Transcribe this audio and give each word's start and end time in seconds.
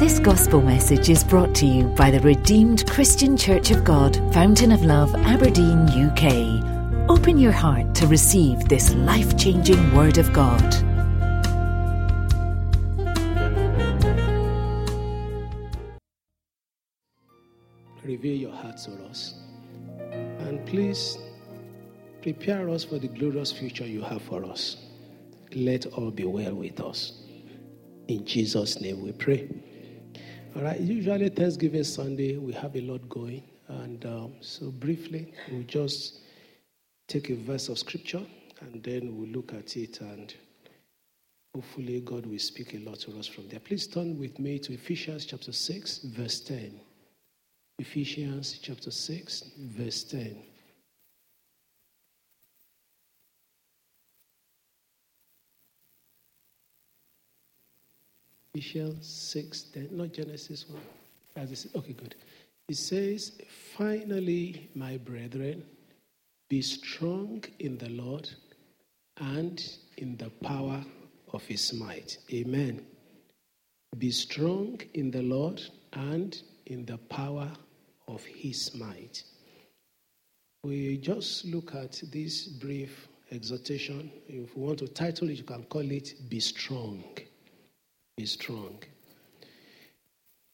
This 0.00 0.18
gospel 0.18 0.62
message 0.62 1.10
is 1.10 1.22
brought 1.22 1.54
to 1.56 1.66
you 1.66 1.84
by 1.88 2.10
the 2.10 2.20
Redeemed 2.20 2.88
Christian 2.88 3.36
Church 3.36 3.70
of 3.70 3.84
God, 3.84 4.16
Fountain 4.32 4.72
of 4.72 4.82
Love, 4.82 5.14
Aberdeen, 5.14 5.86
UK. 5.90 7.10
Open 7.10 7.36
your 7.36 7.52
heart 7.52 7.94
to 7.96 8.06
receive 8.06 8.66
this 8.66 8.94
life 8.94 9.36
changing 9.36 9.94
Word 9.94 10.16
of 10.16 10.32
God. 10.32 10.64
Reveal 18.02 18.36
your 18.36 18.54
heart 18.54 18.78
to 18.78 18.92
us. 19.04 19.34
And 19.98 20.64
please 20.64 21.18
prepare 22.22 22.70
us 22.70 22.84
for 22.84 22.98
the 22.98 23.08
glorious 23.08 23.52
future 23.52 23.86
you 23.86 24.00
have 24.00 24.22
for 24.22 24.46
us. 24.46 24.78
Let 25.54 25.84
all 25.84 26.10
be 26.10 26.24
well 26.24 26.54
with 26.54 26.80
us. 26.80 27.12
In 28.08 28.24
Jesus' 28.24 28.80
name 28.80 29.02
we 29.02 29.12
pray. 29.12 29.46
All 30.56 30.62
right, 30.62 30.80
usually 30.80 31.28
Thanksgiving 31.28 31.84
Sunday, 31.84 32.36
we 32.36 32.52
have 32.54 32.74
a 32.74 32.80
lot 32.80 33.08
going. 33.08 33.44
And 33.68 34.04
um, 34.04 34.32
so, 34.40 34.70
briefly, 34.70 35.32
we'll 35.48 35.62
just 35.62 36.18
take 37.06 37.30
a 37.30 37.36
verse 37.36 37.68
of 37.68 37.78
scripture 37.78 38.22
and 38.60 38.82
then 38.82 39.16
we'll 39.16 39.28
look 39.28 39.54
at 39.54 39.76
it 39.76 40.00
and 40.00 40.34
hopefully 41.54 42.00
God 42.00 42.26
will 42.26 42.38
speak 42.40 42.74
a 42.74 42.78
lot 42.78 42.98
to 43.00 43.16
us 43.16 43.28
from 43.28 43.48
there. 43.48 43.60
Please 43.60 43.86
turn 43.86 44.18
with 44.18 44.40
me 44.40 44.58
to 44.58 44.74
Ephesians 44.74 45.24
chapter 45.24 45.52
6, 45.52 45.98
verse 45.98 46.40
10. 46.40 46.80
Ephesians 47.78 48.58
chapter 48.60 48.90
6, 48.90 49.44
verse 49.56 50.02
10. 50.02 50.36
Ephesians 58.52 59.06
6, 59.06 59.62
10, 59.74 59.88
not 59.92 60.12
Genesis 60.12 60.66
1. 60.68 60.80
Ah, 61.36 61.78
okay, 61.78 61.92
good. 61.92 62.16
It 62.68 62.76
says, 62.76 63.38
Finally, 63.76 64.68
my 64.74 64.96
brethren, 64.96 65.62
be 66.48 66.60
strong 66.60 67.44
in 67.60 67.78
the 67.78 67.90
Lord 67.90 68.28
and 69.18 69.62
in 69.98 70.16
the 70.16 70.30
power 70.42 70.84
of 71.32 71.44
his 71.44 71.72
might. 71.72 72.18
Amen. 72.32 72.84
Be 73.98 74.10
strong 74.10 74.80
in 74.94 75.12
the 75.12 75.22
Lord 75.22 75.62
and 75.92 76.36
in 76.66 76.84
the 76.86 76.98
power 76.98 77.52
of 78.08 78.24
his 78.24 78.74
might. 78.74 79.22
We 80.64 80.96
just 80.96 81.44
look 81.44 81.76
at 81.76 82.02
this 82.10 82.48
brief 82.48 83.06
exhortation. 83.30 84.10
If 84.26 84.56
we 84.56 84.64
want 84.64 84.80
to 84.80 84.88
title 84.88 85.30
it, 85.30 85.38
you 85.38 85.44
can 85.44 85.62
call 85.64 85.88
it 85.88 86.14
Be 86.28 86.40
Strong 86.40 87.04
be 88.20 88.26
strong. 88.26 88.78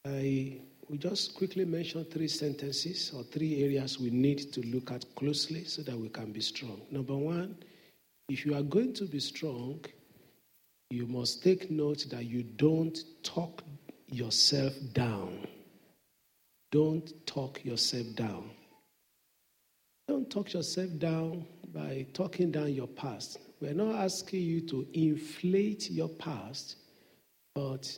I 0.05 0.61
will 0.87 0.97
just 0.97 1.35
quickly 1.35 1.65
mention 1.65 2.05
three 2.05 2.29
sentences 2.29 3.11
or 3.13 3.23
three 3.23 3.61
areas 3.61 3.99
we 3.99 4.09
need 4.09 4.53
to 4.53 4.61
look 4.67 4.89
at 4.89 5.03
closely 5.15 5.65
so 5.65 5.81
that 5.81 5.97
we 5.97 6.07
can 6.07 6.31
be 6.31 6.39
strong. 6.39 6.79
Number 6.91 7.17
one, 7.17 7.57
if 8.29 8.45
you 8.45 8.55
are 8.55 8.63
going 8.63 8.93
to 8.93 9.03
be 9.03 9.19
strong, 9.19 9.83
you 10.91 11.07
must 11.07 11.43
take 11.43 11.69
note 11.69 12.05
that 12.09 12.23
you 12.23 12.43
don't 12.43 12.97
talk 13.21 13.61
yourself 14.07 14.73
down. 14.93 15.45
Don't 16.71 17.11
talk 17.27 17.65
yourself 17.65 18.07
down. 18.15 18.49
Don't 20.07 20.29
talk 20.29 20.53
yourself 20.53 20.89
down 20.99 21.45
by 21.73 22.05
talking 22.13 22.49
down 22.49 22.73
your 22.73 22.87
past. 22.87 23.39
We're 23.59 23.73
not 23.73 23.95
asking 23.95 24.43
you 24.43 24.61
to 24.69 24.87
inflate 24.93 25.91
your 25.91 26.07
past 26.07 26.77
but 27.57 27.97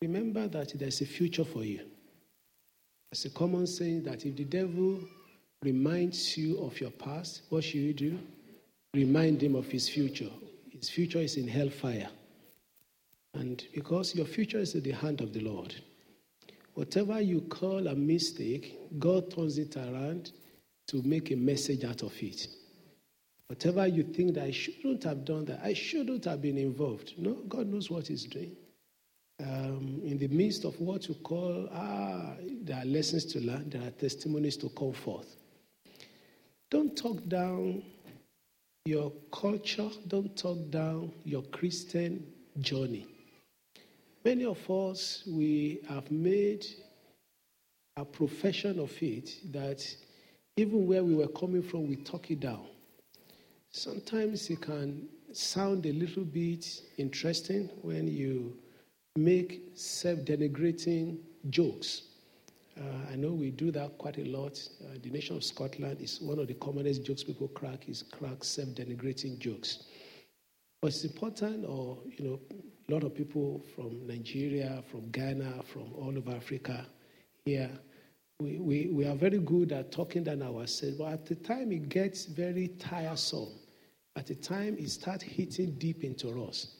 remember 0.00 0.48
that 0.48 0.72
there's 0.78 1.02
a 1.02 1.04
future 1.04 1.44
for 1.44 1.62
you. 1.62 1.80
It's 3.12 3.26
a 3.26 3.30
common 3.30 3.66
saying 3.66 4.04
that 4.04 4.24
if 4.24 4.36
the 4.36 4.44
devil 4.44 5.00
reminds 5.62 6.38
you 6.38 6.58
of 6.60 6.80
your 6.80 6.90
past, 6.90 7.42
what 7.50 7.62
should 7.62 7.82
you 7.82 7.92
do? 7.92 8.18
Remind 8.94 9.42
him 9.42 9.54
of 9.54 9.66
his 9.66 9.86
future. 9.86 10.30
His 10.70 10.88
future 10.88 11.18
is 11.18 11.36
in 11.36 11.46
hellfire. 11.46 12.08
And 13.34 13.62
because 13.74 14.14
your 14.14 14.24
future 14.24 14.60
is 14.60 14.74
in 14.74 14.82
the 14.82 14.92
hand 14.92 15.20
of 15.20 15.34
the 15.34 15.40
Lord, 15.40 15.74
whatever 16.72 17.20
you 17.20 17.42
call 17.42 17.86
a 17.86 17.94
mistake, 17.94 18.78
God 18.98 19.30
turns 19.30 19.58
it 19.58 19.76
around 19.76 20.32
to 20.88 21.02
make 21.02 21.30
a 21.32 21.36
message 21.36 21.84
out 21.84 22.02
of 22.02 22.14
it. 22.22 22.48
Whatever 23.48 23.86
you 23.86 24.04
think 24.04 24.36
that 24.36 24.44
I 24.44 24.52
shouldn't 24.52 25.04
have 25.04 25.26
done 25.26 25.44
that, 25.44 25.60
I 25.62 25.74
shouldn't 25.74 26.24
have 26.24 26.40
been 26.40 26.56
involved. 26.56 27.12
No, 27.18 27.34
God 27.46 27.66
knows 27.66 27.90
what 27.90 28.06
He's 28.06 28.24
doing 28.24 28.56
um, 29.42 30.00
in 30.04 30.18
the 30.18 30.28
midst 30.28 30.64
of 30.64 30.78
what 30.80 31.08
you 31.08 31.14
call, 31.14 31.68
ah, 31.72 32.34
there 32.62 32.78
are 32.78 32.84
lessons 32.84 33.24
to 33.26 33.40
learn, 33.40 33.70
there 33.70 33.82
are 33.82 33.90
testimonies 33.90 34.56
to 34.58 34.68
come 34.70 34.92
forth. 34.92 35.36
Don't 36.70 36.96
talk 36.96 37.26
down 37.28 37.82
your 38.84 39.12
culture, 39.32 39.90
don't 40.08 40.36
talk 40.36 40.70
down 40.70 41.12
your 41.24 41.42
Christian 41.42 42.26
journey. 42.60 43.06
Many 44.24 44.44
of 44.44 44.70
us, 44.70 45.22
we 45.26 45.80
have 45.88 46.10
made 46.10 46.66
a 47.96 48.04
profession 48.04 48.78
of 48.78 48.92
it 49.02 49.30
that 49.52 49.84
even 50.56 50.86
where 50.86 51.02
we 51.02 51.14
were 51.14 51.28
coming 51.28 51.62
from, 51.62 51.88
we 51.88 51.96
talk 51.96 52.30
it 52.30 52.40
down. 52.40 52.66
Sometimes 53.70 54.50
it 54.50 54.60
can 54.60 55.08
sound 55.32 55.86
a 55.86 55.92
little 55.92 56.24
bit 56.24 56.82
interesting 56.98 57.70
when 57.82 58.08
you 58.08 58.56
make 59.16 59.70
self 59.74 60.20
denigrating 60.20 61.18
jokes. 61.50 62.02
Uh, 62.78 63.12
I 63.12 63.16
know 63.16 63.32
we 63.32 63.50
do 63.50 63.70
that 63.72 63.98
quite 63.98 64.18
a 64.18 64.24
lot. 64.24 64.60
Uh, 64.82 64.96
the 65.02 65.10
nation 65.10 65.36
of 65.36 65.44
Scotland 65.44 66.00
is 66.00 66.20
one 66.20 66.38
of 66.38 66.46
the 66.46 66.54
commonest 66.54 67.04
jokes 67.04 67.22
people 67.24 67.48
crack 67.48 67.88
is 67.88 68.02
crack 68.02 68.44
self 68.44 68.68
denigrating 68.68 69.38
jokes. 69.38 69.84
But 70.80 70.88
it's 70.88 71.04
important, 71.04 71.66
or 71.66 71.98
you 72.16 72.24
know, 72.24 72.40
a 72.88 72.92
lot 72.92 73.04
of 73.04 73.14
people 73.14 73.62
from 73.74 74.06
Nigeria, 74.06 74.82
from 74.90 75.10
Ghana, 75.10 75.62
from 75.64 75.92
all 75.94 76.16
over 76.16 76.30
Africa 76.30 76.86
here, 77.44 77.70
we, 78.40 78.58
we, 78.58 78.86
we 78.86 79.06
are 79.06 79.14
very 79.14 79.38
good 79.38 79.72
at 79.72 79.92
talking 79.92 80.24
down 80.24 80.42
ourselves. 80.42 80.96
But 80.96 81.12
at 81.12 81.26
the 81.26 81.34
time 81.34 81.72
it 81.72 81.88
gets 81.88 82.24
very 82.26 82.68
tiresome, 82.78 83.48
at 84.16 84.26
the 84.26 84.34
time 84.34 84.76
it 84.78 84.90
starts 84.90 85.24
hitting 85.24 85.72
deep 85.72 86.04
into 86.04 86.28
us. 86.44 86.76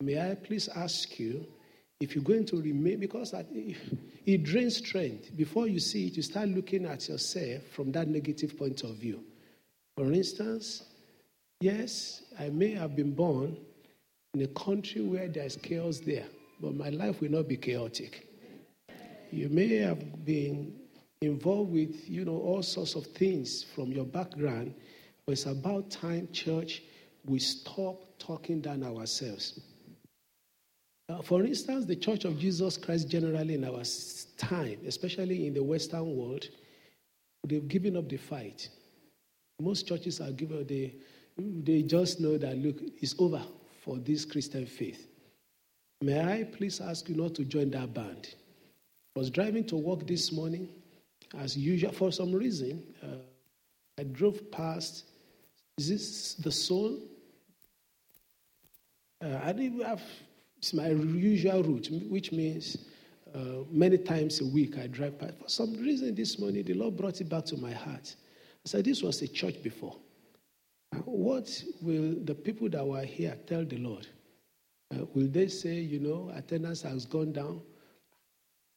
May 0.00 0.30
I 0.30 0.34
please 0.34 0.68
ask 0.68 1.18
you 1.18 1.46
if 2.00 2.14
you're 2.14 2.24
going 2.24 2.44
to 2.46 2.60
remain, 2.60 3.00
because 3.00 3.34
it 4.26 4.42
drains 4.42 4.76
strength. 4.76 5.34
Before 5.36 5.66
you 5.66 5.80
see 5.80 6.08
it, 6.08 6.16
you 6.16 6.22
start 6.22 6.48
looking 6.48 6.84
at 6.84 7.08
yourself 7.08 7.62
from 7.74 7.92
that 7.92 8.08
negative 8.08 8.58
point 8.58 8.82
of 8.82 8.96
view. 8.96 9.24
For 9.96 10.12
instance, 10.12 10.82
yes, 11.60 12.22
I 12.38 12.50
may 12.50 12.72
have 12.72 12.94
been 12.94 13.14
born 13.14 13.56
in 14.34 14.42
a 14.42 14.48
country 14.48 15.00
where 15.00 15.28
there's 15.28 15.56
chaos 15.56 16.00
there, 16.00 16.26
but 16.60 16.74
my 16.74 16.90
life 16.90 17.22
will 17.22 17.30
not 17.30 17.48
be 17.48 17.56
chaotic. 17.56 18.26
You 19.30 19.48
may 19.48 19.76
have 19.78 20.24
been 20.24 20.74
involved 21.22 21.72
with, 21.72 22.08
you 22.08 22.26
know, 22.26 22.36
all 22.36 22.62
sorts 22.62 22.94
of 22.94 23.06
things 23.06 23.64
from 23.74 23.90
your 23.90 24.04
background, 24.04 24.74
but 25.24 25.32
it's 25.32 25.46
about 25.46 25.90
time, 25.90 26.28
church, 26.30 26.82
we 27.24 27.38
stop 27.38 28.04
talking 28.18 28.60
down 28.60 28.84
ourselves. 28.84 29.58
Uh, 31.08 31.22
for 31.22 31.44
instance, 31.44 31.84
the 31.84 31.94
Church 31.94 32.24
of 32.24 32.38
Jesus 32.38 32.76
Christ, 32.76 33.08
generally 33.08 33.54
in 33.54 33.64
our 33.64 33.82
time, 34.36 34.78
especially 34.86 35.46
in 35.46 35.54
the 35.54 35.62
Western 35.62 36.16
world, 36.16 36.44
they've 37.46 37.68
given 37.68 37.96
up 37.96 38.08
the 38.08 38.16
fight. 38.16 38.68
Most 39.60 39.86
churches 39.86 40.20
are 40.20 40.32
given, 40.32 40.66
they, 40.66 40.94
they 41.38 41.82
just 41.82 42.20
know 42.20 42.36
that, 42.36 42.58
look, 42.58 42.76
it's 43.00 43.14
over 43.18 43.42
for 43.84 43.98
this 43.98 44.24
Christian 44.24 44.66
faith. 44.66 45.06
May 46.02 46.20
I 46.20 46.44
please 46.44 46.80
ask 46.80 47.08
you 47.08 47.14
not 47.14 47.34
to 47.36 47.44
join 47.44 47.70
that 47.70 47.94
band? 47.94 48.34
I 49.14 49.18
was 49.20 49.30
driving 49.30 49.64
to 49.66 49.76
work 49.76 50.06
this 50.06 50.32
morning, 50.32 50.68
as 51.38 51.56
usual, 51.56 51.92
for 51.92 52.10
some 52.10 52.32
reason. 52.32 52.82
Uh, 53.02 53.16
I 53.98 54.02
drove 54.02 54.50
past, 54.50 55.04
is 55.78 55.88
this 55.88 56.34
the 56.34 56.52
soul? 56.52 56.98
Uh, 59.24 59.38
I 59.42 59.52
didn't 59.52 59.80
have 59.82 60.02
it's 60.66 60.74
my 60.74 60.88
usual 60.88 61.62
route, 61.62 61.88
which 62.08 62.32
means 62.32 62.76
uh, 63.32 63.62
many 63.70 63.96
times 63.96 64.40
a 64.40 64.46
week 64.46 64.76
I 64.78 64.88
drive 64.88 65.16
by. 65.16 65.28
For 65.28 65.48
some 65.48 65.74
reason 65.74 66.12
this 66.12 66.40
morning, 66.40 66.64
the 66.64 66.74
Lord 66.74 66.96
brought 66.96 67.20
it 67.20 67.28
back 67.28 67.44
to 67.46 67.56
my 67.56 67.70
heart. 67.70 68.16
I 68.64 68.68
said, 68.68 68.84
This 68.84 69.00
was 69.00 69.22
a 69.22 69.28
church 69.28 69.62
before. 69.62 69.96
What 71.04 71.62
will 71.80 72.16
the 72.24 72.34
people 72.34 72.68
that 72.70 72.84
were 72.84 73.04
here 73.04 73.36
tell 73.46 73.64
the 73.64 73.76
Lord? 73.76 74.08
Uh, 74.92 75.04
will 75.14 75.28
they 75.28 75.46
say, 75.46 75.74
you 75.74 76.00
know, 76.00 76.32
attendance 76.34 76.82
has 76.82 77.06
gone 77.06 77.32
down? 77.32 77.60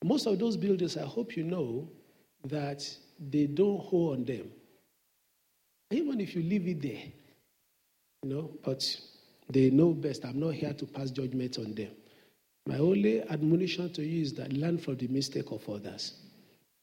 Most 0.03 0.27
of 0.27 0.37
those 0.37 0.57
buildings, 0.57 0.95
I 0.95 1.05
hope 1.05 1.35
you 1.35 1.43
know 1.43 1.89
that 2.45 2.87
they 3.31 3.47
don't 3.47 3.79
hold 3.79 4.19
on 4.19 4.25
them. 4.25 4.51
Even 5.89 6.21
if 6.21 6.35
you 6.35 6.43
leave 6.43 6.67
it 6.67 6.83
there, 6.83 7.11
you 8.21 8.29
know, 8.29 8.51
but 8.63 8.85
they 9.49 9.69
know 9.69 9.93
best. 9.93 10.25
I'm 10.25 10.39
not 10.39 10.53
here 10.53 10.73
to 10.73 10.85
pass 10.85 11.11
judgment 11.11 11.57
on 11.57 11.73
them. 11.73 11.91
My 12.67 12.77
only 12.77 13.21
admonition 13.23 13.91
to 13.93 14.03
you 14.03 14.21
is 14.21 14.33
that 14.35 14.53
learn 14.53 14.77
from 14.77 14.97
the 14.97 15.07
mistake 15.07 15.51
of 15.51 15.67
others. 15.67 16.13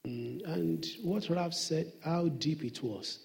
Mm, 0.06 0.44
and 0.46 0.86
what 1.02 1.28
Ralph 1.28 1.54
said, 1.54 1.92
how 2.04 2.28
deep 2.28 2.64
it 2.64 2.82
was. 2.82 3.20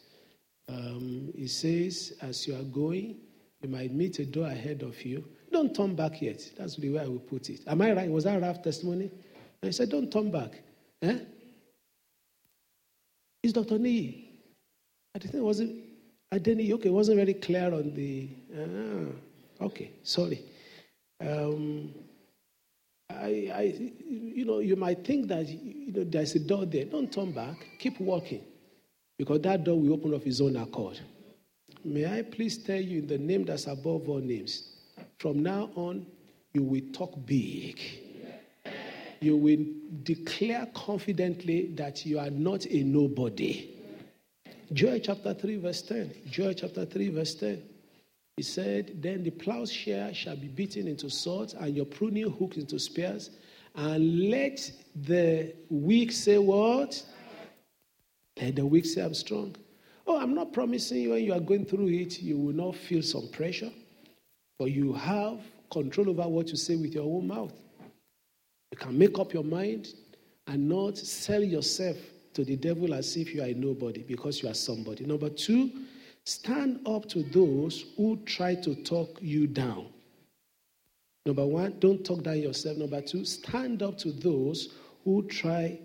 Um, 0.67 1.31
he 1.35 1.47
says, 1.47 2.13
as 2.21 2.47
you 2.47 2.55
are 2.55 2.63
going, 2.63 3.17
you 3.61 3.69
might 3.69 3.91
meet 3.93 4.19
a 4.19 4.25
door 4.25 4.47
ahead 4.47 4.83
of 4.83 5.03
you. 5.03 5.23
Don't 5.51 5.75
turn 5.75 5.95
back 5.95 6.21
yet. 6.21 6.41
That's 6.57 6.75
the 6.77 6.89
way 6.89 6.99
I 6.99 7.07
will 7.07 7.19
put 7.19 7.49
it. 7.49 7.61
Am 7.67 7.81
I 7.81 7.93
right? 7.93 8.09
Was 8.09 8.23
that 8.23 8.41
Ralph's 8.41 8.63
testimony? 8.63 9.05
And 9.05 9.69
he 9.69 9.71
said, 9.71 9.89
don't 9.89 10.11
turn 10.11 10.31
back. 10.31 10.61
Eh? 11.01 11.17
It's 13.43 13.53
Dr. 13.53 13.79
Nee. 13.79 14.29
I 15.15 15.19
think 15.19 15.33
it 15.33 15.41
wasn't, 15.41 15.83
I 16.31 16.37
didn't, 16.37 16.71
okay, 16.73 16.89
it 16.89 16.93
wasn't 16.93 17.17
very 17.17 17.33
clear 17.33 17.73
on 17.73 17.93
the, 17.93 18.29
ah, 18.55 19.13
okay, 19.61 19.91
sorry. 20.03 20.43
Um, 21.19 21.93
I, 23.09 23.51
I, 23.53 23.91
you 24.07 24.45
know, 24.45 24.59
you 24.59 24.75
might 24.75 25.05
think 25.05 25.27
that 25.27 25.47
you 25.47 25.91
know 25.91 26.03
there's 26.03 26.35
a 26.35 26.39
door 26.39 26.65
there. 26.65 26.85
Don't 26.85 27.11
turn 27.11 27.31
back. 27.31 27.55
Keep 27.79 27.99
walking, 27.99 28.43
because 29.17 29.41
that 29.41 29.63
door 29.63 29.79
will 29.79 29.93
open 29.93 30.13
of 30.13 30.25
its 30.25 30.41
own 30.41 30.55
accord. 30.55 30.99
May 31.83 32.05
I 32.05 32.21
please 32.21 32.57
tell 32.57 32.79
you 32.79 32.99
in 32.99 33.07
the 33.07 33.17
name 33.17 33.45
that's 33.45 33.67
above 33.67 34.07
all 34.07 34.19
names, 34.19 34.75
from 35.17 35.41
now 35.41 35.69
on, 35.75 36.05
you 36.53 36.63
will 36.63 36.81
talk 36.93 37.13
big. 37.25 37.79
You 39.19 39.37
will 39.37 39.65
declare 40.03 40.67
confidently 40.73 41.67
that 41.75 42.05
you 42.05 42.19
are 42.19 42.29
not 42.29 42.65
a 42.65 42.83
nobody. 42.83 43.69
Joel 44.73 44.99
chapter 44.99 45.33
3, 45.33 45.57
verse 45.57 45.81
10. 45.83 46.13
Joel 46.29 46.53
chapter 46.53 46.85
3, 46.85 47.09
verse 47.09 47.35
10. 47.35 47.61
He 48.41 48.45
said, 48.45 49.03
Then 49.03 49.21
the 49.21 49.29
plowshare 49.29 50.15
shall 50.15 50.35
be 50.35 50.47
beaten 50.47 50.87
into 50.87 51.11
swords, 51.11 51.53
and 51.53 51.75
your 51.75 51.85
pruning 51.85 52.27
hook 52.27 52.57
into 52.57 52.79
spears, 52.79 53.29
and 53.75 54.31
let 54.31 54.71
the 54.95 55.53
weak 55.69 56.11
say, 56.11 56.39
What? 56.39 57.03
Let 58.41 58.55
the 58.55 58.65
weak 58.65 58.87
say, 58.87 59.03
I'm 59.03 59.13
strong. 59.13 59.55
Oh, 60.07 60.19
I'm 60.19 60.33
not 60.33 60.53
promising 60.53 61.03
you 61.03 61.11
when 61.11 61.23
you 61.23 61.33
are 61.33 61.39
going 61.39 61.65
through 61.65 61.89
it, 61.89 62.19
you 62.19 62.35
will 62.35 62.55
not 62.55 62.75
feel 62.75 63.03
some 63.03 63.27
pressure, 63.27 63.69
but 64.57 64.71
you 64.71 64.91
have 64.93 65.39
control 65.69 66.09
over 66.09 66.27
what 66.27 66.49
you 66.49 66.55
say 66.55 66.75
with 66.75 66.95
your 66.95 67.05
own 67.05 67.27
mouth. 67.27 67.53
You 68.71 68.79
can 68.79 68.97
make 68.97 69.19
up 69.19 69.33
your 69.33 69.43
mind 69.43 69.93
and 70.47 70.67
not 70.67 70.97
sell 70.97 71.43
yourself 71.43 71.97
to 72.33 72.43
the 72.43 72.55
devil 72.55 72.95
as 72.95 73.15
if 73.17 73.35
you 73.35 73.43
are 73.43 73.53
nobody 73.53 74.01
because 74.01 74.41
you 74.41 74.49
are 74.49 74.55
somebody. 74.55 75.05
Number 75.05 75.29
two, 75.29 75.69
stand 76.25 76.79
up 76.87 77.07
to 77.09 77.23
those 77.23 77.85
who 77.97 78.17
try 78.25 78.55
to 78.55 78.75
talk 78.83 79.17
you 79.21 79.47
down. 79.47 79.87
Number 81.25 81.45
one, 81.45 81.77
don't 81.79 82.03
talk 82.03 82.23
down 82.23 82.39
yourself. 82.39 82.77
Number 82.77 83.01
two, 83.01 83.25
stand 83.25 83.83
up 83.83 83.97
to 83.99 84.11
those 84.11 84.69
who 85.03 85.23
try 85.27 85.79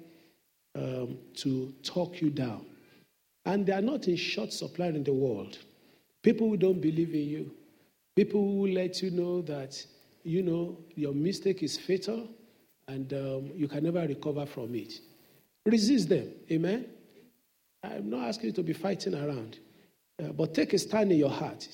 um, 0.75 1.19
to 1.35 1.73
talk 1.83 2.21
you 2.21 2.31
down. 2.31 2.65
And 3.45 3.65
they 3.67 3.73
are 3.73 3.83
not 3.83 4.09
in 4.09 4.17
short 4.17 4.53
supply 4.53 4.87
in 4.87 5.05
the 5.05 5.13
world. 5.13 5.59
People 6.23 6.49
who 6.49 6.57
don't 6.57 6.81
believe 6.81 7.15
in 7.15 7.29
you, 7.29 7.51
people 8.17 8.41
who 8.41 8.67
let 8.67 9.03
you 9.03 9.11
know 9.11 9.43
that, 9.43 9.81
you 10.25 10.43
know, 10.43 10.77
your 10.95 11.13
mistake 11.13 11.63
is 11.63 11.77
fatal 11.79 12.29
and 12.89 13.13
um, 13.13 13.51
you 13.55 13.69
can 13.69 13.85
never 13.85 14.01
recover 14.07 14.47
from 14.47 14.75
it. 14.75 14.95
Resist 15.65 16.09
them. 16.09 16.31
Amen. 16.51 16.87
I'm 17.85 18.11
not 18.11 18.29
asking 18.29 18.47
you 18.47 18.53
to 18.53 18.63
be 18.63 18.73
fighting 18.73 19.15
around, 19.15 19.59
uh, 20.23 20.33
but 20.33 20.55
take 20.55 20.73
a 20.73 20.79
stand 20.79 21.13
in 21.13 21.19
your 21.19 21.31
heart. 21.31 21.69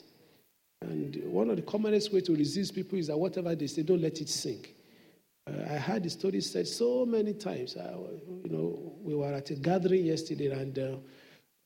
And 0.80 1.16
one 1.24 1.50
of 1.50 1.56
the 1.56 1.62
commonest 1.62 2.12
ways 2.12 2.24
to 2.24 2.34
resist 2.34 2.74
people 2.74 2.98
is 2.98 3.06
that 3.06 3.16
whatever 3.16 3.54
they 3.54 3.68
say, 3.68 3.82
don't 3.82 4.02
let 4.02 4.20
it 4.20 4.28
sink. 4.28 4.74
Uh, 5.46 5.74
I 5.74 5.76
heard 5.76 6.02
the 6.02 6.10
story 6.10 6.40
said 6.40 6.66
so 6.66 7.06
many 7.06 7.34
times. 7.34 7.76
Uh, 7.76 7.96
you 8.44 8.50
know, 8.50 8.92
we 9.02 9.14
were 9.14 9.32
at 9.32 9.50
a 9.50 9.54
gathering 9.54 10.06
yesterday, 10.06 10.50
and 10.50 10.78
uh, 10.78 10.96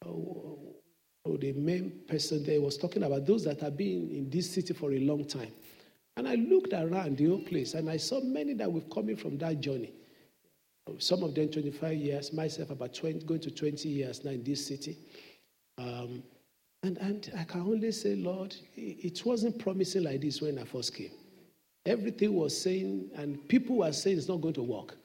uh, 0.07 1.37
the 1.39 1.53
main 1.53 2.03
person 2.09 2.45
there 2.45 2.61
was 2.61 2.79
talking 2.79 3.03
about 3.03 3.27
those 3.27 3.45
that 3.45 3.61
have 3.61 3.77
been 3.77 4.11
in 4.11 4.31
this 4.31 4.51
city 4.51 4.75
for 4.75 4.93
a 4.93 5.01
long 5.01 5.25
time. 5.25 5.53
And 6.17 6.27
I 6.27 6.35
looked 6.35 6.73
around 6.73 7.19
the 7.19 7.27
whole 7.27 7.43
place, 7.43 7.75
and 7.75 7.91
I 7.91 7.99
saw 7.99 8.21
many 8.21 8.55
that 8.55 8.71
were 8.71 8.81
coming 8.83 9.17
from 9.17 9.37
that 9.39 9.61
journey. 9.61 9.93
Some 10.99 11.23
of 11.25 11.35
them 11.35 11.49
25 11.49 11.97
years, 11.97 12.33
myself 12.33 12.71
about 12.71 12.95
20, 12.95 13.25
going 13.27 13.41
to 13.41 13.51
20 13.51 13.89
years 13.89 14.25
now 14.25 14.31
in 14.31 14.45
this 14.45 14.67
city. 14.67 14.97
Um, 15.79 16.23
and, 16.87 16.99
and 16.99 17.33
I 17.37 17.45
can 17.45 17.63
only 17.63 17.91
say, 17.91 18.15
Lord, 18.15 18.55
it 18.77 19.25
wasn't 19.27 19.59
promising 19.59 20.05
like 20.05 20.21
this 20.21 20.41
when 20.41 20.59
I 20.59 20.65
first 20.65 20.95
came. 20.95 21.11
Everything 21.85 22.35
was 22.35 22.61
saying, 22.61 23.11
and 23.17 23.49
people 23.49 23.79
were 23.79 23.93
saying 23.93 24.19
it's 24.19 24.29
not 24.29 24.41
going 24.41 24.55
to 24.55 24.63
work. 24.63 24.97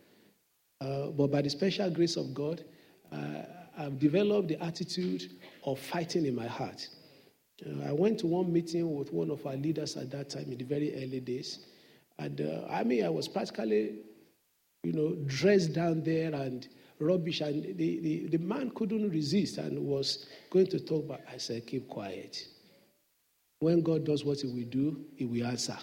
Uh, 0.80 1.08
but 1.08 1.32
by 1.32 1.42
the 1.42 1.50
special 1.50 1.90
grace 1.90 2.18
of 2.18 2.34
God, 2.34 2.64
uh, 3.12 3.44
I've 3.78 4.00
developed 4.00 4.48
the 4.48 4.64
attitude 4.64 5.32
of 5.64 5.80
fighting 5.80 6.26
in 6.26 6.36
my 6.36 6.48
heart. 6.48 6.88
Uh, 7.66 7.90
I 7.90 7.92
went 7.94 8.20
to 8.20 8.28
one 8.28 8.52
meeting 8.52 8.96
with 8.96 9.12
one 9.12 9.32
of 9.32 9.46
our 9.46 9.56
leaders 9.56 9.98
at 9.98 10.12
that 10.12 10.30
time 10.30 10.52
in 10.52 10.58
the 10.58 10.64
very 10.64 10.94
early 11.04 11.20
days. 11.20 11.60
And 12.20 12.42
uh, 12.42 12.68
I 12.70 12.84
mean, 12.84 13.06
I 13.06 13.10
was 13.10 13.28
practically 13.28 13.96
you 14.84 14.94
know, 14.94 15.16
dressed 15.26 15.74
down 15.74 16.04
there 16.04 16.34
and 16.34 16.68
rubbish. 17.02 17.42
And 17.42 17.64
the, 17.64 17.74
the, 18.00 18.28
the 18.28 18.38
man 18.38 18.72
couldn't 18.72 19.10
resist 19.10 19.58
and 19.58 19.80
was 19.80 20.26
going 20.50 20.68
to 20.68 20.80
talk, 20.80 21.08
but 21.08 21.26
I 21.32 21.38
said, 21.38 21.66
keep 21.68 21.90
quiet. 21.90 22.48
When 23.60 23.82
God 23.82 24.06
does 24.06 24.24
what 24.24 24.40
he 24.42 24.48
will 24.48 24.70
do, 24.70 25.06
he 25.16 25.26
will 25.26 25.46
answer. 25.46 25.78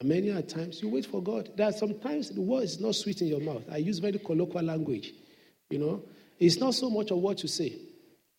And 0.00 0.08
many 0.08 0.28
a 0.28 0.42
times 0.42 0.82
you 0.82 0.90
wait 0.90 1.06
for 1.06 1.22
God. 1.22 1.50
There 1.56 1.66
are 1.66 1.72
sometimes 1.72 2.30
the 2.30 2.42
word 2.42 2.64
is 2.64 2.80
not 2.80 2.94
sweet 2.94 3.22
in 3.22 3.28
your 3.28 3.40
mouth. 3.40 3.62
I 3.70 3.78
use 3.78 3.98
very 3.98 4.18
colloquial 4.18 4.64
language. 4.64 5.14
You 5.70 5.78
know, 5.78 6.02
it's 6.38 6.58
not 6.58 6.74
so 6.74 6.90
much 6.90 7.10
of 7.10 7.18
what 7.18 7.42
you 7.42 7.48
say, 7.48 7.78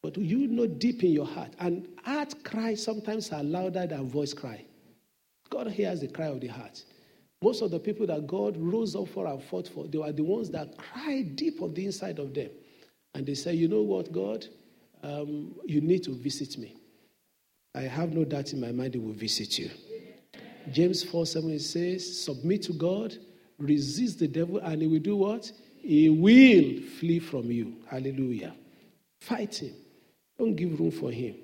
but 0.04 0.18
you 0.18 0.48
know 0.48 0.68
deep 0.68 1.04
in 1.04 1.12
your 1.12 1.26
heart. 1.26 1.54
And 1.60 1.88
heart 2.04 2.44
cries 2.44 2.84
sometimes 2.84 3.32
are 3.32 3.44
louder 3.44 3.88
than 3.88 4.08
voice 4.08 4.34
cry. 4.34 4.64
God 5.50 5.68
hears 5.72 6.02
the 6.02 6.08
cry 6.08 6.28
of 6.28 6.42
the 6.42 6.48
heart. 6.48 6.84
Most 7.42 7.62
of 7.62 7.72
the 7.72 7.80
people 7.80 8.08
that 8.08 8.26
God 8.26 8.58
rose 8.58 8.96
up 8.96 9.10
for 9.10 9.28
and 9.28 9.42
fought 9.44 9.68
for, 9.68 9.86
they 9.88 9.98
were 9.98 10.12
the 10.12 10.24
ones 10.24 10.50
that 10.52 10.78
cried 10.78 11.36
deep 11.36 11.62
on 11.62 11.74
the 11.74 11.86
inside 11.86 12.20
of 12.20 12.34
them. 12.34 12.50
And 13.14 13.26
they 13.26 13.36
say, 13.36 13.54
You 13.54 13.68
know 13.68 13.82
what, 13.84 14.12
God? 14.12 14.46
Um, 15.04 15.56
you 15.66 15.82
need 15.82 16.04
to 16.04 16.12
visit 16.12 16.58
me. 16.58 16.76
I 17.76 17.82
have 17.82 18.12
no 18.12 18.24
doubt 18.24 18.54
in 18.54 18.60
my 18.60 18.72
mind 18.72 18.96
he 18.96 19.00
will 19.00 19.14
visit 19.14 19.60
you. 19.60 19.70
James 20.72 21.04
4 21.04 21.26
7 21.26 21.60
says, 21.60 22.24
Submit 22.24 22.64
to 22.64 22.74
God, 22.74 23.16
resist 23.60 24.20
the 24.20 24.28
devil, 24.28 24.58
and 24.58 24.82
he 24.82 24.88
will 24.88 25.00
do 25.00 25.16
what? 25.16 25.52
He 25.82 26.10
will 26.10 26.82
flee 27.00 27.20
from 27.20 27.52
you. 27.52 27.76
Hallelujah. 27.88 28.56
Fight 29.22 29.62
him. 29.62 29.76
Don't 30.38 30.56
give 30.56 30.80
room 30.80 30.92
for 30.92 31.12
him. 31.12 31.36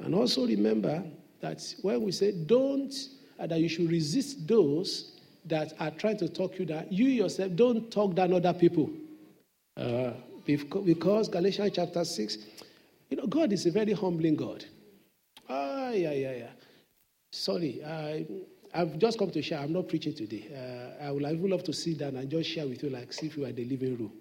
And 0.00 0.14
also 0.14 0.46
remember 0.46 1.02
that 1.40 1.62
when 1.82 2.02
we 2.02 2.12
say 2.12 2.32
don't 2.32 2.92
that 3.46 3.58
you 3.60 3.68
should 3.68 3.90
resist 3.90 4.46
those 4.46 5.12
that 5.44 5.72
are 5.80 5.90
trying 5.90 6.16
to 6.18 6.28
talk 6.28 6.58
you 6.58 6.64
down. 6.64 6.86
You 6.90 7.06
yourself 7.06 7.54
don't 7.54 7.90
talk 7.90 8.14
down 8.14 8.32
other 8.32 8.52
people. 8.52 8.90
Uh, 9.76 10.12
because 10.44 11.28
Galatians 11.28 11.72
chapter 11.74 12.04
6, 12.04 12.38
you 13.10 13.16
know, 13.16 13.26
God 13.26 13.52
is 13.52 13.66
a 13.66 13.70
very 13.70 13.92
humbling 13.92 14.34
God. 14.34 14.64
Ah, 15.48 15.90
yeah, 15.90 16.12
yeah, 16.12 16.32
yeah. 16.32 16.50
Sorry, 17.32 17.82
I, 17.84 18.26
I've 18.74 18.98
just 18.98 19.18
come 19.18 19.30
to 19.30 19.42
share. 19.42 19.60
I'm 19.60 19.72
not 19.72 19.88
preaching 19.88 20.14
today. 20.14 20.48
Uh, 21.00 21.04
I 21.04 21.10
would 21.10 21.22
even 21.22 21.50
love 21.50 21.64
to 21.64 21.72
sit 21.72 21.98
down 21.98 22.16
and 22.16 22.28
just 22.30 22.50
share 22.50 22.66
with 22.66 22.82
you, 22.82 22.90
like, 22.90 23.12
see 23.12 23.26
if 23.26 23.36
you 23.36 23.44
are 23.44 23.52
the 23.52 23.64
living 23.64 23.96
room. 23.96 24.12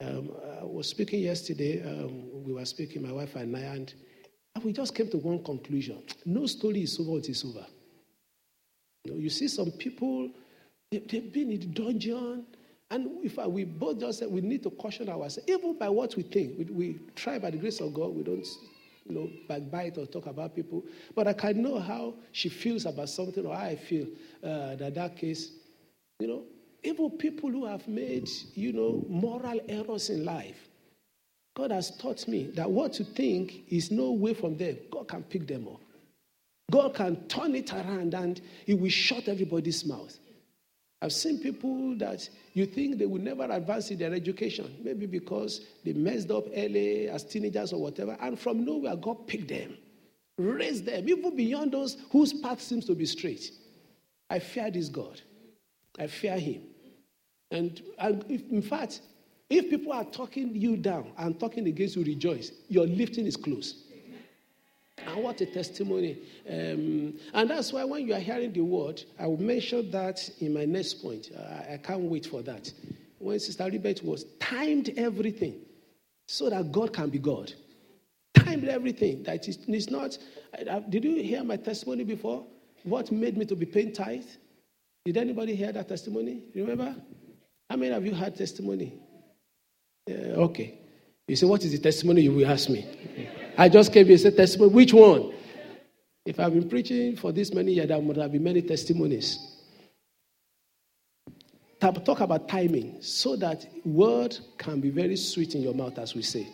Um, 0.00 0.30
I 0.60 0.64
was 0.64 0.88
speaking 0.88 1.20
yesterday. 1.20 1.82
Um, 1.82 2.44
we 2.44 2.52
were 2.52 2.64
speaking, 2.64 3.02
my 3.02 3.12
wife 3.12 3.36
and 3.36 3.56
I, 3.56 3.60
and 3.60 3.94
we 4.64 4.72
just 4.72 4.94
came 4.94 5.08
to 5.10 5.18
one 5.18 5.42
conclusion. 5.42 6.02
No 6.26 6.46
story 6.46 6.82
is 6.82 6.98
over 7.00 7.16
until 7.16 7.30
it's 7.30 7.44
over. 7.44 7.64
You, 9.04 9.12
know, 9.12 9.18
you 9.18 9.30
see 9.30 9.48
some 9.48 9.70
people, 9.72 10.30
they, 10.90 10.98
have 10.98 11.32
been 11.32 11.50
in 11.50 11.60
the 11.60 11.66
dungeon. 11.66 12.46
And 12.90 13.24
if 13.24 13.38
I, 13.38 13.46
we 13.46 13.64
both 13.64 13.98
just 14.00 14.18
said 14.18 14.30
we 14.30 14.40
need 14.42 14.62
to 14.64 14.70
caution 14.70 15.08
ourselves, 15.08 15.48
even 15.48 15.78
by 15.78 15.88
what 15.88 16.14
we 16.16 16.22
think. 16.22 16.58
We, 16.58 16.64
we 16.66 16.98
try 17.16 17.38
by 17.38 17.50
the 17.50 17.56
grace 17.56 17.80
of 17.80 17.94
God, 17.94 18.14
we 18.14 18.22
don't 18.22 18.46
you 19.04 19.14
know, 19.14 19.30
backbite 19.48 19.98
or 19.98 20.06
talk 20.06 20.26
about 20.26 20.54
people. 20.54 20.84
But 21.14 21.26
I 21.26 21.32
can 21.32 21.62
know 21.62 21.78
how 21.80 22.14
she 22.32 22.48
feels 22.48 22.86
about 22.86 23.08
something 23.08 23.44
or 23.44 23.54
how 23.54 23.64
I 23.64 23.76
feel 23.76 24.06
uh, 24.42 24.76
that 24.76 24.94
that 24.94 25.16
case, 25.16 25.50
you 26.20 26.28
know, 26.28 26.44
even 26.82 27.10
people 27.10 27.50
who 27.50 27.64
have 27.66 27.86
made, 27.88 28.28
you 28.54 28.72
know, 28.72 29.04
moral 29.08 29.60
errors 29.68 30.10
in 30.10 30.24
life. 30.24 30.68
God 31.54 31.70
has 31.70 31.90
taught 31.96 32.26
me 32.28 32.50
that 32.54 32.70
what 32.70 32.98
you 32.98 33.04
think 33.04 33.64
is 33.68 33.90
no 33.90 34.12
way 34.12 34.34
from 34.34 34.56
them, 34.56 34.78
God 34.90 35.08
can 35.08 35.22
pick 35.22 35.46
them 35.46 35.68
up. 35.68 35.80
God 36.72 36.94
can 36.94 37.16
turn 37.28 37.54
it 37.54 37.70
around 37.72 38.14
and 38.14 38.40
He 38.64 38.74
will 38.74 38.90
shut 38.90 39.28
everybody's 39.28 39.84
mouth. 39.84 40.18
I've 41.02 41.12
seen 41.12 41.38
people 41.38 41.96
that 41.98 42.28
you 42.54 42.64
think 42.64 42.98
they 42.98 43.06
will 43.06 43.20
never 43.20 43.44
advance 43.44 43.90
in 43.90 43.98
their 43.98 44.14
education, 44.14 44.74
maybe 44.82 45.06
because 45.06 45.66
they 45.84 45.92
messed 45.92 46.30
up 46.30 46.44
early 46.56 47.08
as 47.08 47.24
teenagers 47.24 47.72
or 47.72 47.82
whatever, 47.82 48.16
and 48.20 48.38
from 48.38 48.64
nowhere, 48.64 48.96
God 48.96 49.26
picked 49.26 49.48
them, 49.48 49.76
raised 50.38 50.86
them, 50.86 51.08
even 51.08 51.36
beyond 51.36 51.72
those 51.72 51.98
whose 52.10 52.32
path 52.32 52.62
seems 52.62 52.86
to 52.86 52.94
be 52.94 53.04
straight. 53.04 53.50
I 54.30 54.38
fear 54.38 54.70
this 54.70 54.88
God. 54.88 55.20
I 55.98 56.06
fear 56.06 56.38
him. 56.38 56.62
And, 57.50 57.82
and 57.98 58.24
if, 58.30 58.48
in 58.50 58.62
fact, 58.62 59.02
if 59.50 59.68
people 59.68 59.92
are 59.92 60.04
talking 60.04 60.54
you 60.54 60.76
down 60.78 61.12
and 61.18 61.38
talking 61.38 61.66
against 61.66 61.96
you, 61.96 62.04
rejoice. 62.04 62.52
Your 62.68 62.86
lifting 62.86 63.26
is 63.26 63.36
close. 63.36 63.84
And 65.06 65.22
what 65.22 65.40
a 65.40 65.46
testimony. 65.46 66.18
Um, 66.48 67.14
and 67.34 67.50
that's 67.50 67.72
why 67.72 67.84
when 67.84 68.06
you 68.06 68.14
are 68.14 68.20
hearing 68.20 68.52
the 68.52 68.60
word, 68.60 69.02
I 69.18 69.26
will 69.26 69.40
mention 69.40 69.90
that 69.90 70.28
in 70.40 70.54
my 70.54 70.64
next 70.64 70.94
point. 70.94 71.30
I, 71.36 71.74
I 71.74 71.80
can't 71.82 72.02
wait 72.02 72.26
for 72.26 72.42
that. 72.42 72.72
When 73.18 73.38
Sister 73.38 73.64
Ribet 73.64 74.02
was 74.02 74.24
timed 74.40 74.90
everything 74.96 75.60
so 76.26 76.50
that 76.50 76.72
God 76.72 76.92
can 76.92 77.10
be 77.10 77.18
God. 77.18 77.52
Timed 78.34 78.64
everything. 78.68 79.22
That 79.24 79.48
is, 79.48 79.58
it's 79.68 79.90
not. 79.90 80.18
Did 80.88 81.04
you 81.04 81.22
hear 81.22 81.44
my 81.44 81.56
testimony 81.56 82.04
before? 82.04 82.44
What 82.84 83.12
made 83.12 83.36
me 83.36 83.44
to 83.46 83.54
be 83.54 83.66
paying 83.66 83.92
tithe? 83.92 84.24
Did 85.04 85.16
anybody 85.16 85.54
hear 85.54 85.72
that 85.72 85.88
testimony? 85.88 86.44
Remember? 86.54 86.94
How 87.68 87.76
many 87.76 87.92
of 87.94 88.04
you 88.04 88.14
had 88.14 88.36
testimony? 88.36 88.94
okay. 90.08 90.78
You 91.28 91.36
say, 91.36 91.46
What 91.46 91.64
is 91.64 91.72
the 91.72 91.78
testimony? 91.78 92.22
You 92.22 92.32
will 92.32 92.46
ask 92.46 92.68
me. 92.68 92.86
I 93.56 93.68
just 93.68 93.92
here 93.92 94.06
and 94.06 94.20
said, 94.20 94.36
Testimony. 94.36 94.72
Which 94.72 94.92
one? 94.92 95.32
If 96.24 96.38
I've 96.38 96.52
been 96.52 96.68
preaching 96.68 97.16
for 97.16 97.32
this 97.32 97.52
many 97.52 97.72
years, 97.72 97.88
there 97.88 97.98
would 97.98 98.16
have 98.16 98.32
been 98.32 98.44
many 98.44 98.62
testimonies. 98.62 99.38
Talk 101.80 102.20
about 102.20 102.48
timing 102.48 103.02
so 103.02 103.34
that 103.36 103.66
word 103.84 104.38
can 104.56 104.80
be 104.80 104.90
very 104.90 105.16
sweet 105.16 105.56
in 105.56 105.62
your 105.62 105.74
mouth, 105.74 105.98
as 105.98 106.14
we 106.14 106.22
say. 106.22 106.46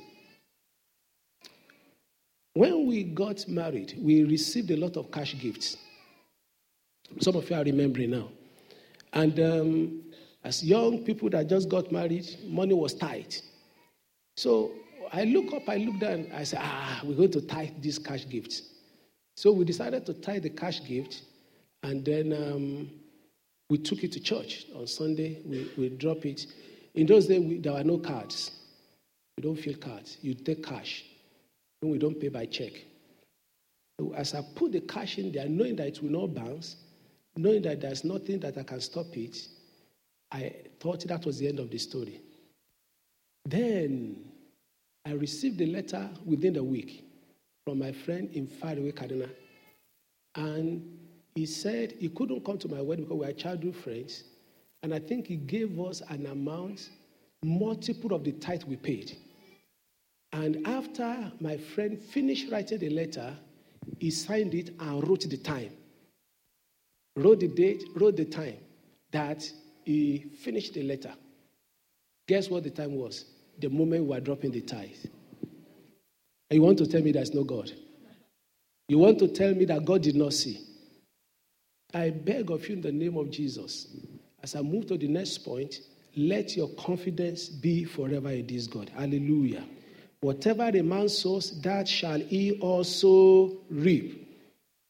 When 2.55 2.87
we 2.87 3.05
got 3.05 3.47
married, 3.47 3.95
we 4.01 4.25
received 4.25 4.71
a 4.71 4.77
lot 4.77 4.97
of 4.97 5.13
cash 5.13 5.39
gifts. 5.39 5.77
Some 7.21 7.37
of 7.37 7.49
you 7.49 7.57
are 7.57 7.63
remembering 7.63 8.11
now. 8.11 8.31
And 9.13 9.39
um, 9.39 10.03
as 10.45 10.65
young 10.65 11.05
people 11.05 11.29
that 11.31 11.47
just 11.47 11.69
got 11.69 11.93
married, 11.93 12.27
money 12.47 12.75
was 12.75 12.95
tight. 12.95 13.43
So 14.39 14.73
I 15.13 15.25
look 15.25 15.53
up, 15.53 15.69
I 15.69 15.77
look 15.77 15.99
down, 15.99 16.31
I 16.35 16.45
say, 16.45 16.59
ah, 16.61 17.01
we're 17.05 17.17
going 17.17 17.31
to 17.33 17.41
tie 17.41 17.73
these 17.81 17.99
cash 17.99 18.29
gifts. 18.29 18.63
So 19.37 19.53
we 19.53 19.65
decided 19.65 20.05
to 20.07 20.15
tie 20.15 20.39
the 20.39 20.51
cash 20.51 20.85
gift, 20.85 21.23
and 21.83 22.05
then 22.05 22.33
um, 22.33 22.91
we 23.71 23.79
took 23.79 24.03
it 24.03 24.13
to 24.13 24.21
church 24.21 24.67
on 24.75 24.87
Sunday. 24.87 25.41
We, 25.45 25.71
we 25.77 25.89
drop 25.91 26.27
it. 26.27 26.47
In 26.95 27.07
those 27.07 27.27
days, 27.27 27.41
we, 27.41 27.59
there 27.59 27.73
were 27.73 27.85
no 27.85 27.99
cards. 27.99 28.51
We 29.37 29.43
don't 29.43 29.57
fill 29.57 29.77
cards. 29.77 30.19
You 30.21 30.35
take 30.35 30.65
cash. 30.65 31.05
And 31.83 31.93
we 31.93 31.99
don't 31.99 32.21
pay 32.21 32.29
by 32.29 32.47
check. 32.47 32.73
So 34.01 34.13
as 34.15 34.35
I 34.35 34.43
put 34.55 34.73
the 34.73 34.81
cash 34.81 35.19
in 35.19 35.31
there, 35.31 35.49
knowing 35.49 35.77
that 35.77 35.87
it 35.87 36.03
will 36.03 36.11
not 36.11 36.35
bounce, 36.35 36.77
knowing 37.37 37.63
that 37.63 37.81
there's 37.81 38.05
nothing 38.05 38.41
that 38.41 38.59
I 38.59 38.65
can 38.65 38.81
stop 38.81 39.17
it, 39.17 39.37
I 40.33 40.53
thought 40.81 41.07
that 41.07 41.25
was 41.25 41.39
the 41.39 41.49
end 41.49 41.61
of 41.61 41.71
the 41.71 41.79
story. 41.79 42.21
Then 43.45 44.28
I 45.05 45.13
received 45.13 45.61
a 45.61 45.67
letter 45.67 46.09
within 46.25 46.55
the 46.55 46.63
week 46.63 47.05
from 47.65 47.79
my 47.79 47.93
friend 47.93 48.31
in 48.33 48.47
Faraway, 48.47 48.93
Kaduna. 48.93 49.31
And 50.35 50.99
he 51.35 51.47
said 51.47 51.93
he 51.99 52.09
couldn't 52.09 52.45
come 52.45 52.59
to 52.59 52.69
my 52.69 52.81
wedding 52.81 53.05
because 53.05 53.19
we 53.21 53.27
are 53.27 53.33
childhood 53.33 53.77
friends. 53.77 54.25
And 54.83 54.95
I 54.95 54.99
think 54.99 55.27
he 55.27 55.37
gave 55.37 55.79
us 55.81 56.03
an 56.09 56.27
amount 56.27 56.91
multiple 57.43 58.13
of 58.15 58.25
the 58.25 58.33
tithe 58.33 58.65
we 58.65 58.77
paid. 58.77 59.17
And 60.33 60.67
after 60.67 61.33
my 61.41 61.57
friend 61.57 62.01
finished 62.01 62.51
writing 62.51 62.79
the 62.79 62.91
letter, 62.91 63.37
he 63.99 64.11
signed 64.11 64.55
it 64.55 64.71
and 64.79 65.09
wrote 65.09 65.29
the 65.29 65.37
time. 65.37 65.73
Wrote 67.17 67.41
the 67.41 67.49
date, 67.49 67.83
wrote 67.97 68.17
the 68.17 68.25
time 68.25 68.57
that 69.11 69.51
he 69.85 70.27
finished 70.43 70.75
the 70.75 70.83
letter. 70.83 71.13
Guess 72.27 72.51
what 72.51 72.65
the 72.65 72.71
time 72.71 72.95
was? 72.95 73.25
The 73.59 73.69
moment 73.69 74.05
we 74.05 74.17
are 74.17 74.21
dropping 74.21 74.53
the 74.53 74.61
tithe. 74.61 75.05
And 76.51 76.59
you 76.59 76.63
want 76.63 76.79
to 76.79 76.87
tell 76.87 77.03
me 77.03 77.13
there's 77.13 77.35
no 77.35 77.45
God? 77.45 77.73
You 78.89 78.99
want 78.99 79.19
to 79.19 79.29
tell 79.29 79.55
me 79.55 79.67
that 79.67 79.85
God 79.85 80.03
did 80.03 80.17
not 80.17 80.33
see? 80.33 80.61
I 81.93 82.11
beg 82.11 82.51
of 82.51 82.69
you 82.69 82.77
in 82.77 82.83
the 82.83 82.93
name 82.93 83.17
of 83.17 83.31
Jesus, 83.31 83.89
as 84.43 84.55
I 84.55 84.63
move 84.63 84.87
to 84.89 84.97
the 84.97 85.09
next 85.09 85.39
point, 85.39 85.81
let 86.17 86.57
your 86.57 86.69
confidence 86.71 87.49
be 87.49 87.85
forever 87.85 88.31
in 88.31 88.47
this 88.47 88.67
God. 88.67 88.91
Hallelujah. 88.95 89.65
Whatever 90.21 90.71
the 90.73 90.83
man 90.83 91.09
sows, 91.09 91.61
that 91.63 91.87
shall 91.87 92.19
he 92.19 92.59
also 92.61 93.59
reap. 93.71 94.27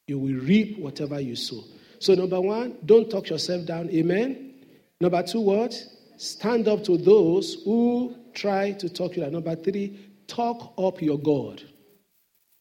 You 0.06 0.18
will 0.18 0.40
reap 0.40 0.78
whatever 0.78 1.20
you 1.20 1.36
sow. 1.36 1.62
So, 1.98 2.14
number 2.14 2.40
one, 2.40 2.78
don't 2.86 3.10
talk 3.10 3.28
yourself 3.28 3.66
down. 3.66 3.90
Amen. 3.90 4.54
Number 5.00 5.22
two, 5.22 5.40
what? 5.40 5.74
Stand 6.16 6.66
up 6.66 6.82
to 6.84 6.96
those 6.96 7.62
who 7.64 8.16
try 8.38 8.72
to 8.72 8.88
talk 8.88 9.16
you 9.16 9.22
down. 9.22 9.32
Number 9.32 9.56
three, 9.56 9.98
talk 10.26 10.74
up 10.78 11.02
your 11.02 11.18
God. 11.18 11.62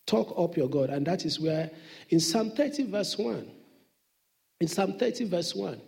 Talk 0.06 0.34
up 0.38 0.56
your 0.58 0.70
God. 0.70 0.90
And 0.90 1.06
that 1.06 1.26
is 1.26 1.40
where, 1.40 1.70
in 2.10 2.20
Psalm 2.20 2.52
30, 2.52 2.84
verse 2.84 3.18
1, 3.18 3.52
in 4.62 4.68
Psalm 4.68 4.98
30, 4.98 5.26
verse 5.26 5.54
1, 5.54 5.80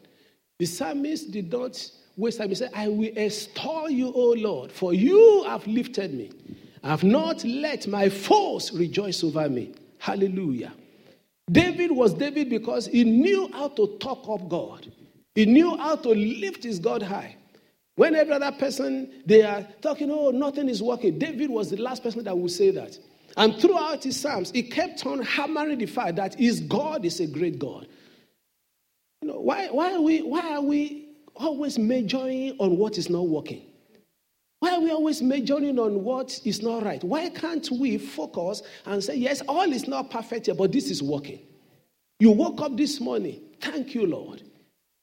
the 0.60 0.66
psalmist 0.66 1.32
did 1.32 1.52
not 1.52 1.90
waste 2.18 2.38
time. 2.38 2.50
He 2.50 2.56
said, 2.56 2.72
I 2.76 2.90
will 2.90 3.12
extol 3.16 3.90
you, 3.90 4.12
O 4.14 4.36
Lord, 4.38 4.72
for 4.72 4.94
you 4.94 5.44
have 5.48 5.66
lifted 5.66 6.14
me. 6.14 6.32
I 6.84 6.90
have 6.90 7.04
not 7.04 7.44
let 7.46 7.88
my 7.88 8.10
foes 8.10 8.74
rejoice 8.74 9.24
over 9.24 9.48
me. 9.50 9.74
Hallelujah. 9.98 10.74
David 11.50 11.92
was 11.92 12.14
David 12.14 12.50
because 12.50 12.88
he 12.88 13.04
knew 13.06 13.50
how 13.54 13.70
to 13.70 13.98
talk 14.00 14.28
up 14.30 14.48
God. 14.50 14.92
He 15.34 15.46
knew 15.46 15.78
how 15.78 15.96
to 15.96 16.10
lift 16.10 16.64
his 16.64 16.78
God 16.78 17.02
high. 17.02 17.38
When 18.00 18.16
every 18.16 18.32
other 18.32 18.54
person 18.54 19.12
they 19.26 19.42
are 19.42 19.68
talking, 19.82 20.10
oh, 20.10 20.30
nothing 20.32 20.70
is 20.70 20.82
working. 20.82 21.20
David 21.20 21.50
was 21.50 21.70
the 21.70 21.76
last 21.76 22.02
person 22.02 22.24
that 22.24 22.38
would 22.38 22.50
say 22.50 22.72
that. 22.72 22.98
And 23.36 23.58
throughout 23.58 24.06
his 24.06 24.18
psalms, 24.18 24.52
he 24.52 24.64
kept 24.64 25.06
on 25.06 25.22
hammering 25.22 25.80
the 25.80 25.86
fact 25.86 26.16
that 26.16 26.36
his 26.36 26.62
God 26.62 27.04
is 27.04 27.20
a 27.20 27.28
great 27.28 27.60
God. 27.60 27.88
You 29.22 29.28
know, 29.28 29.42
why, 29.42 29.68
why, 29.68 29.96
are 29.96 30.02
we, 30.02 30.22
why 30.22 30.56
are 30.56 30.62
we 30.62 31.10
always 31.36 31.78
majoring 31.78 32.56
on 32.58 32.78
what 32.78 32.98
is 32.98 33.10
not 33.10 33.28
working? 33.28 33.64
Why 34.62 34.76
are 34.76 34.80
we 34.80 34.92
always 34.92 35.22
majoring 35.22 35.78
on 35.78 36.02
what 36.02 36.40
is 36.46 36.62
not 36.62 36.84
right? 36.84 37.04
Why 37.04 37.28
can't 37.28 37.70
we 37.70 37.98
focus 37.98 38.64
and 38.86 39.04
say, 39.04 39.16
yes, 39.16 39.42
all 39.46 39.74
is 39.74 39.90
not 39.90 40.10
perfect 40.10 40.46
here, 40.46 40.56
but 40.56 40.72
this 40.72 40.90
is 40.90 41.04
working? 41.04 41.40
You 42.22 42.32
woke 42.32 42.62
up 42.62 42.78
this 42.78 43.02
morning. 43.02 43.42
Thank 43.60 43.94
you, 43.94 44.06
Lord. 44.06 44.44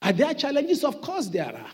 Are 0.00 0.15
there 0.15 0.33
challenges? 0.33 0.83
Of 0.83 1.03
course, 1.03 1.26
there 1.26 1.55
are. 1.55 1.71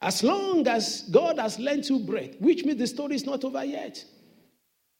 As 0.00 0.22
long 0.22 0.66
as 0.68 1.02
God 1.10 1.38
has 1.38 1.58
lent 1.58 1.88
you 1.88 1.98
breath, 1.98 2.38
which 2.38 2.64
means 2.64 2.78
the 2.78 2.86
story 2.86 3.14
is 3.14 3.24
not 3.24 3.44
over 3.44 3.64
yet. 3.64 4.04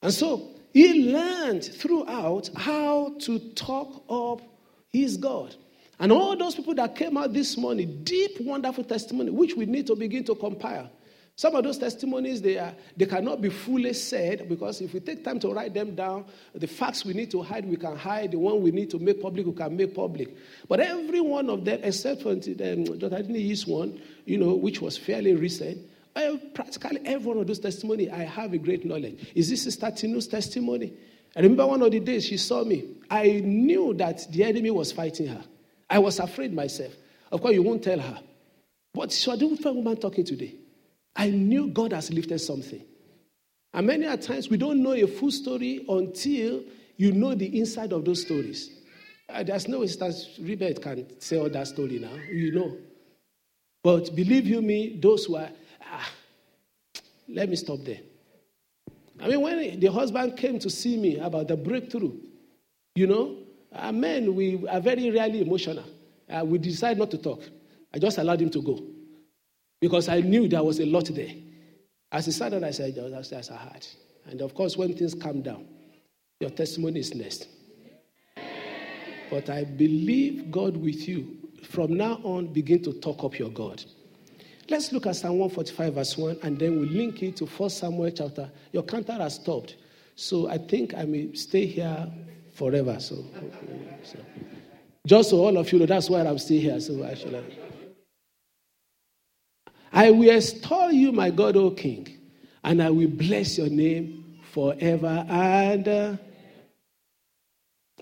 And 0.03 0.13
so 0.13 0.55
he 0.73 1.11
learned 1.13 1.65
throughout 1.65 2.51
how 2.57 3.15
to 3.21 3.39
talk 3.55 4.05
up 4.09 4.43
his 4.89 5.17
God. 5.17 5.55
And 5.99 6.13
all 6.13 6.37
those 6.37 6.55
people 6.55 6.75
that 6.75 6.95
came 6.95 7.17
out 7.17 7.33
this 7.33 7.57
morning, 7.57 8.05
deep, 8.05 8.41
wonderful 8.41 8.85
testimony, 8.85 9.31
which 9.31 9.55
we 9.55 9.67
need 9.67 9.87
to 9.87 9.97
begin 9.97 10.25
to 10.25 10.35
compile. 10.35 10.91
Some 11.39 11.55
of 11.55 11.65
those 11.65 11.77
testimonies, 11.77 12.41
they, 12.41 12.57
are, 12.57 12.75
they 12.97 13.05
cannot 13.05 13.43
be 13.43 13.51
fully 13.51 13.93
said 13.93 14.49
because 14.49 14.81
if 14.81 14.95
we 14.95 15.01
take 15.01 15.23
time 15.23 15.39
to 15.41 15.53
write 15.53 15.75
them 15.75 15.95
down, 15.95 16.25
the 16.55 16.67
facts 16.67 17.05
we 17.05 17.13
need 17.13 17.31
to 17.33 17.43
hide, 17.43 17.67
we 17.67 17.77
can 17.77 17.95
hide. 17.95 18.33
The 18.33 18.39
one 18.39 18.63
we 18.63 18.71
need 18.71 18.89
to 18.91 18.99
make 18.99 19.21
public, 19.21 19.45
we 19.45 19.53
can 19.53 19.77
make 19.77 19.95
public. 19.95 20.35
But 20.67 20.81
every 20.81 21.21
one 21.21 21.51
of 21.51 21.63
them, 21.67 21.81
except 21.83 22.23
for 22.23 22.31
um, 22.31 22.41
Dr. 22.41 23.17
Adini's 23.17 23.67
one, 23.67 24.01
you 24.25 24.39
know, 24.39 24.55
which 24.55 24.81
was 24.81 24.97
fairly 24.97 25.35
recent, 25.35 25.79
I, 26.17 26.41
practically 26.55 27.01
every 27.05 27.29
one 27.29 27.37
of 27.37 27.47
those 27.47 27.59
testimonies, 27.59 28.09
I 28.11 28.21
have 28.21 28.55
a 28.55 28.59
great 28.59 28.87
knowledge. 28.87 29.31
Is 29.35 29.51
this 29.51 29.65
Sister 29.65 29.89
Tinu's 29.89 30.27
testimony? 30.27 30.95
I 31.37 31.41
remember 31.41 31.67
one 31.67 31.83
of 31.83 31.91
the 31.91 32.01
days 32.01 32.25
she 32.25 32.39
saw 32.39 32.65
me. 32.65 32.97
I 33.11 33.43
knew 33.45 33.93
that 33.99 34.27
the 34.33 34.43
enemy 34.43 34.71
was 34.71 34.91
fighting 34.91 35.27
her. 35.27 35.45
I 35.91 35.99
was 35.99 36.19
afraid 36.19 36.55
myself. 36.55 36.95
Of 37.31 37.43
course, 37.43 37.53
you 37.53 37.63
won't 37.63 37.85
tell 37.85 37.99
her. 37.99 38.21
But 38.95 39.13
so 39.13 39.33
I 39.33 39.37
do 39.37 39.55
find 39.57 39.77
woman 39.77 39.99
talking 39.99 40.25
today. 40.25 40.55
I 41.17 41.31
knew 41.31 41.69
God 41.69 41.93
has 41.93 42.13
lifted 42.13 42.39
something. 42.39 42.83
And 43.73 43.87
many 43.87 44.07
a 44.07 44.17
times 44.17 44.49
we 44.49 44.59
don't 44.59 44.83
know 44.83 44.93
a 44.93 45.07
full 45.07 45.31
story 45.31 45.85
until 45.89 46.63
you 46.97 47.13
know 47.13 47.35
the 47.35 47.59
inside 47.59 47.93
of 47.93 48.05
those 48.05 48.23
stories. 48.23 48.71
Uh, 49.29 49.43
there's 49.43 49.67
no 49.67 49.81
that 49.81 50.15
Rebet 50.41 50.81
can 50.81 51.21
say 51.21 51.39
all 51.39 51.49
that 51.49 51.67
story 51.67 51.99
now. 51.99 52.15
You 52.31 52.53
know. 52.53 52.77
But 53.83 54.15
believe 54.15 54.47
you 54.47 54.63
me, 54.63 54.99
those 55.01 55.25
who 55.25 55.37
are, 55.37 55.49
ah, 55.83 56.11
let 57.29 57.49
me 57.49 57.57
stop 57.57 57.79
there. 57.85 58.01
I 59.21 59.29
mean, 59.29 59.41
when 59.41 59.81
the 59.81 59.87
husband 59.91 60.37
came 60.37 60.59
to 60.59 60.71
see 60.71 60.97
me 60.97 61.19
about 61.19 61.49
the 61.49 61.57
breakthrough, 61.57 62.13
you 62.95 63.07
know, 63.07 63.39
uh, 63.73 63.93
men, 63.93 64.35
we 64.35 64.67
are 64.69 64.81
very 64.81 65.11
rarely 65.11 65.41
emotional. 65.41 65.85
Uh, 66.29 66.45
we 66.45 66.59
decide 66.59 66.99
not 66.99 67.11
to 67.13 67.19
talk. 67.19 67.43
I 67.95 67.99
just 67.99 68.19
allowed 68.19 68.41
him 68.43 68.51
to 68.51 68.63
go 68.63 68.83
because 69.81 70.09
I 70.09 70.21
knew 70.21 70.49
there 70.49 70.63
was 70.63 70.81
a 70.81 70.87
lot 70.87 71.07
there. 71.07 71.35
As 72.13 72.27
he 72.27 72.33
sat 72.33 72.53
down, 72.53 72.65
I 72.65 72.71
said, 72.71 72.95
that's, 72.95 73.31
that's 73.31 73.51
a 73.51 73.57
heart. 73.57 73.95
And 74.27 74.41
of 74.41 74.55
course, 74.55 74.77
when 74.77 74.95
things 74.95 75.15
calm 75.15 75.43
down, 75.43 75.67
your 76.41 76.51
testimony 76.51 77.01
is 77.01 77.15
next. 77.15 77.49
But 79.31 79.51
I 79.51 79.65
believe 79.65 80.51
God 80.51 80.77
with 80.77 81.09
you 81.09 81.37
from 81.65 81.95
now 81.97 82.21
on 82.23 82.53
begin 82.53 82.83
to 82.85 82.93
talk 83.01 83.25
up 83.25 83.39
your 83.39 83.51
God. 83.51 83.85
Let's 84.69 84.93
look 84.93 85.07
at 85.07 85.17
Psalm 85.17 85.39
145, 85.39 85.95
verse 85.95 86.17
1, 86.17 86.39
and 86.43 86.59
then 86.59 86.79
we'll 86.79 86.89
link 86.89 87.23
it 87.23 87.37
to 87.37 87.47
1 87.47 87.71
Samuel 87.71 88.11
chapter. 88.11 88.51
Your 88.73 88.83
counter 88.83 89.13
has 89.13 89.37
stopped. 89.37 89.77
So 90.17 90.49
I 90.49 90.59
think 90.59 90.95
I 90.95 91.05
may 91.05 91.33
stay 91.35 91.67
here 91.67 92.11
forever. 92.53 92.99
So, 92.99 93.25
so. 94.03 94.19
just 95.07 95.31
so 95.31 95.37
all 95.39 95.57
of 95.57 95.71
you 95.73 95.79
know, 95.79 95.87
that's 95.87 96.11
why 96.11 96.21
I'm 96.21 96.39
still 96.39 96.61
here. 96.61 96.81
So 96.81 97.05
actually, 97.05 97.45
I 99.93 100.11
will 100.11 100.31
extol 100.31 100.93
you, 100.93 101.13
my 101.13 101.31
God, 101.31 101.57
O 101.57 101.71
King, 101.71 102.09
and 102.65 102.83
I 102.83 102.91
will 102.91 103.09
bless 103.09 103.59
your 103.59 103.69
name 103.69 104.41
forever 104.53 105.25
and 105.29 105.89
uh, 105.89 106.17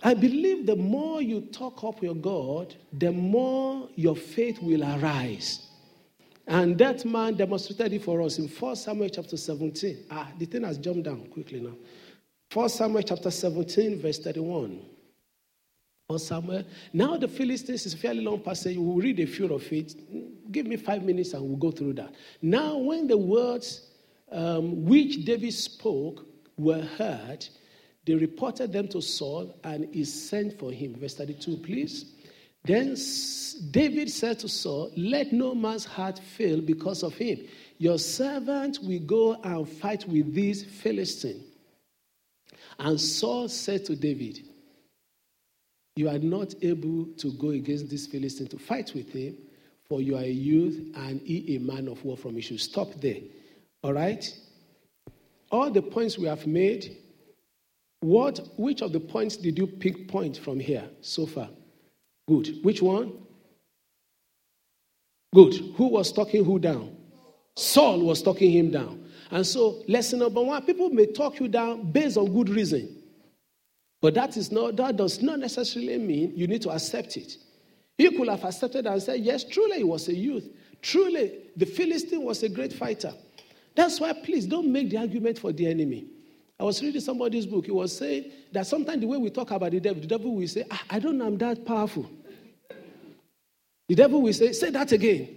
I 0.02 0.12
believe 0.12 0.66
the 0.66 0.76
more 0.76 1.22
you 1.22 1.40
talk 1.40 1.82
up 1.82 2.02
your 2.02 2.14
God, 2.14 2.74
the 2.92 3.10
more 3.10 3.88
your 3.94 4.14
faith 4.14 4.60
will 4.60 4.82
arise. 4.82 5.66
And 6.46 6.76
that 6.76 7.06
man 7.06 7.36
demonstrated 7.36 7.94
it 7.94 8.04
for 8.04 8.20
us 8.20 8.38
in 8.38 8.46
1 8.46 8.76
Samuel 8.76 9.08
chapter 9.08 9.38
17. 9.38 10.04
Ah, 10.10 10.30
the 10.38 10.44
thing 10.44 10.62
has 10.62 10.76
jumped 10.76 11.04
down 11.04 11.26
quickly 11.28 11.60
now. 11.60 11.74
1 12.52 12.68
Samuel 12.68 13.02
chapter 13.02 13.30
17, 13.30 14.02
verse 14.02 14.18
31. 14.18 14.80
1 16.08 16.18
Samuel. 16.18 16.64
Now 16.92 17.16
the 17.16 17.26
Philistines 17.28 17.86
is 17.86 17.94
a 17.94 17.96
fairly 17.96 18.20
long 18.20 18.40
passage. 18.40 18.76
We'll 18.76 18.96
read 18.96 19.20
a 19.20 19.26
few 19.26 19.46
of 19.46 19.72
it. 19.72 19.94
Give 20.52 20.66
me 20.66 20.76
five 20.76 21.02
minutes 21.02 21.32
and 21.32 21.42
we'll 21.42 21.56
go 21.56 21.70
through 21.70 21.94
that. 21.94 22.14
Now, 22.42 22.76
when 22.76 23.06
the 23.06 23.16
words 23.16 23.88
um, 24.30 24.84
which 24.84 25.24
David 25.24 25.54
spoke 25.54 26.26
were 26.58 26.82
heard, 26.82 27.46
they 28.04 28.14
reported 28.16 28.70
them 28.70 28.86
to 28.88 29.00
Saul, 29.00 29.58
and 29.64 29.88
he 29.94 30.04
sent 30.04 30.58
for 30.58 30.70
him. 30.70 30.94
Verse 30.94 31.14
32, 31.14 31.56
please. 31.56 32.12
Then 32.64 32.96
David 33.70 34.10
said 34.10 34.40
to 34.40 34.48
Saul, 34.48 34.90
Let 34.98 35.32
no 35.32 35.54
man's 35.54 35.86
heart 35.86 36.18
fail 36.18 36.60
because 36.60 37.02
of 37.02 37.14
him. 37.14 37.46
Your 37.78 37.98
servant 37.98 38.78
will 38.82 39.00
go 39.00 39.40
and 39.42 39.66
fight 39.66 40.06
with 40.06 40.34
these 40.34 40.64
Philistines. 40.64 41.44
And 42.78 43.00
Saul 43.00 43.48
said 43.48 43.86
to 43.86 43.96
David, 43.96 44.42
You 45.96 46.08
are 46.08 46.18
not 46.18 46.54
able 46.62 47.06
to 47.18 47.32
go 47.32 47.50
against 47.50 47.88
this 47.88 48.06
Philistine 48.06 48.48
to 48.48 48.58
fight 48.58 48.92
with 48.94 49.12
him, 49.12 49.36
for 49.88 50.00
you 50.00 50.16
are 50.16 50.22
a 50.22 50.30
youth 50.30 50.80
and 50.96 51.20
he 51.20 51.56
a 51.56 51.60
man 51.60 51.88
of 51.88 52.04
war 52.04 52.16
from 52.16 52.40
should 52.40 52.60
stop 52.60 52.88
there. 53.00 53.20
All 53.82 53.92
right? 53.92 54.24
All 55.50 55.70
the 55.70 55.82
points 55.82 56.18
we 56.18 56.26
have 56.26 56.46
made 56.46 56.96
what, 58.04 58.38
which 58.58 58.82
of 58.82 58.92
the 58.92 59.00
points 59.00 59.38
did 59.38 59.56
you 59.56 59.66
pick 59.66 60.08
point 60.08 60.36
from 60.36 60.60
here 60.60 60.84
so 61.00 61.24
far? 61.24 61.48
Good. 62.28 62.58
Which 62.62 62.82
one? 62.82 63.14
Good. 65.34 65.54
Who 65.76 65.86
was 65.86 66.12
talking 66.12 66.44
who 66.44 66.58
down? 66.58 66.94
Saul 67.56 68.00
was 68.00 68.20
talking 68.20 68.50
him 68.50 68.70
down. 68.70 69.06
And 69.30 69.46
so, 69.46 69.82
lesson 69.88 70.18
number 70.18 70.42
one 70.42 70.62
people 70.66 70.90
may 70.90 71.06
talk 71.06 71.40
you 71.40 71.48
down 71.48 71.92
based 71.92 72.18
on 72.18 72.30
good 72.30 72.50
reason. 72.50 73.03
But 74.04 74.12
that, 74.16 74.36
is 74.36 74.52
not, 74.52 74.76
that 74.76 74.98
does 74.98 75.22
not 75.22 75.38
necessarily 75.38 75.96
mean 75.96 76.34
you 76.36 76.46
need 76.46 76.60
to 76.60 76.70
accept 76.70 77.16
it. 77.16 77.38
He 77.96 78.14
could 78.14 78.28
have 78.28 78.44
accepted 78.44 78.86
and 78.86 79.02
said, 79.02 79.20
Yes, 79.20 79.44
truly 79.44 79.78
he 79.78 79.82
was 79.82 80.08
a 80.08 80.14
youth. 80.14 80.46
Truly, 80.82 81.44
the 81.56 81.64
Philistine 81.64 82.20
was 82.20 82.42
a 82.42 82.50
great 82.50 82.74
fighter. 82.74 83.14
That's 83.74 83.98
why, 83.98 84.12
please 84.12 84.44
don't 84.44 84.70
make 84.70 84.90
the 84.90 84.98
argument 84.98 85.38
for 85.38 85.52
the 85.52 85.66
enemy. 85.66 86.04
I 86.60 86.64
was 86.64 86.82
reading 86.82 87.00
somebody's 87.00 87.46
book. 87.46 87.64
He 87.64 87.70
was 87.70 87.96
saying 87.96 88.30
that 88.52 88.66
sometimes 88.66 89.00
the 89.00 89.06
way 89.06 89.16
we 89.16 89.30
talk 89.30 89.52
about 89.52 89.70
the 89.70 89.80
devil, 89.80 90.02
the 90.02 90.06
devil 90.06 90.36
will 90.36 90.48
say, 90.48 90.66
ah, 90.70 90.82
I 90.90 90.98
don't 90.98 91.16
know 91.16 91.26
I'm 91.26 91.38
that 91.38 91.64
powerful. 91.64 92.10
The 93.88 93.94
devil 93.94 94.20
will 94.20 94.34
say, 94.34 94.52
Say 94.52 94.68
that 94.68 94.92
again. 94.92 95.34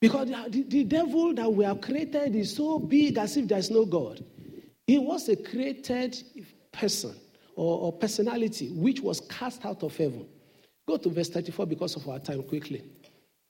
Because 0.00 0.30
the, 0.30 0.64
the 0.66 0.84
devil 0.84 1.34
that 1.34 1.52
we 1.52 1.66
have 1.66 1.82
created 1.82 2.34
is 2.34 2.56
so 2.56 2.78
big 2.78 3.18
as 3.18 3.36
if 3.36 3.46
there's 3.46 3.70
no 3.70 3.84
God. 3.84 4.24
He 4.86 4.96
was 4.96 5.28
a 5.28 5.36
created 5.36 6.16
person 6.72 7.14
or, 7.56 7.80
or 7.80 7.92
personality 7.92 8.70
which 8.70 9.00
was 9.00 9.20
cast 9.20 9.64
out 9.64 9.82
of 9.82 9.96
heaven. 9.96 10.26
Go 10.86 10.96
to 10.96 11.08
verse 11.08 11.28
34 11.28 11.66
because 11.66 11.96
of 11.96 12.08
our 12.08 12.18
time 12.18 12.42
quickly. 12.42 12.82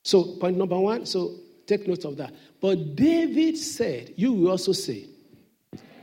So, 0.04 0.36
point 0.36 0.56
number 0.56 0.78
one, 0.78 1.06
so 1.06 1.36
take 1.66 1.86
note 1.86 2.04
of 2.04 2.16
that. 2.16 2.34
But 2.60 2.96
David 2.96 3.56
said, 3.56 4.14
You 4.16 4.32
will 4.32 4.50
also 4.50 4.72
say, 4.72 5.08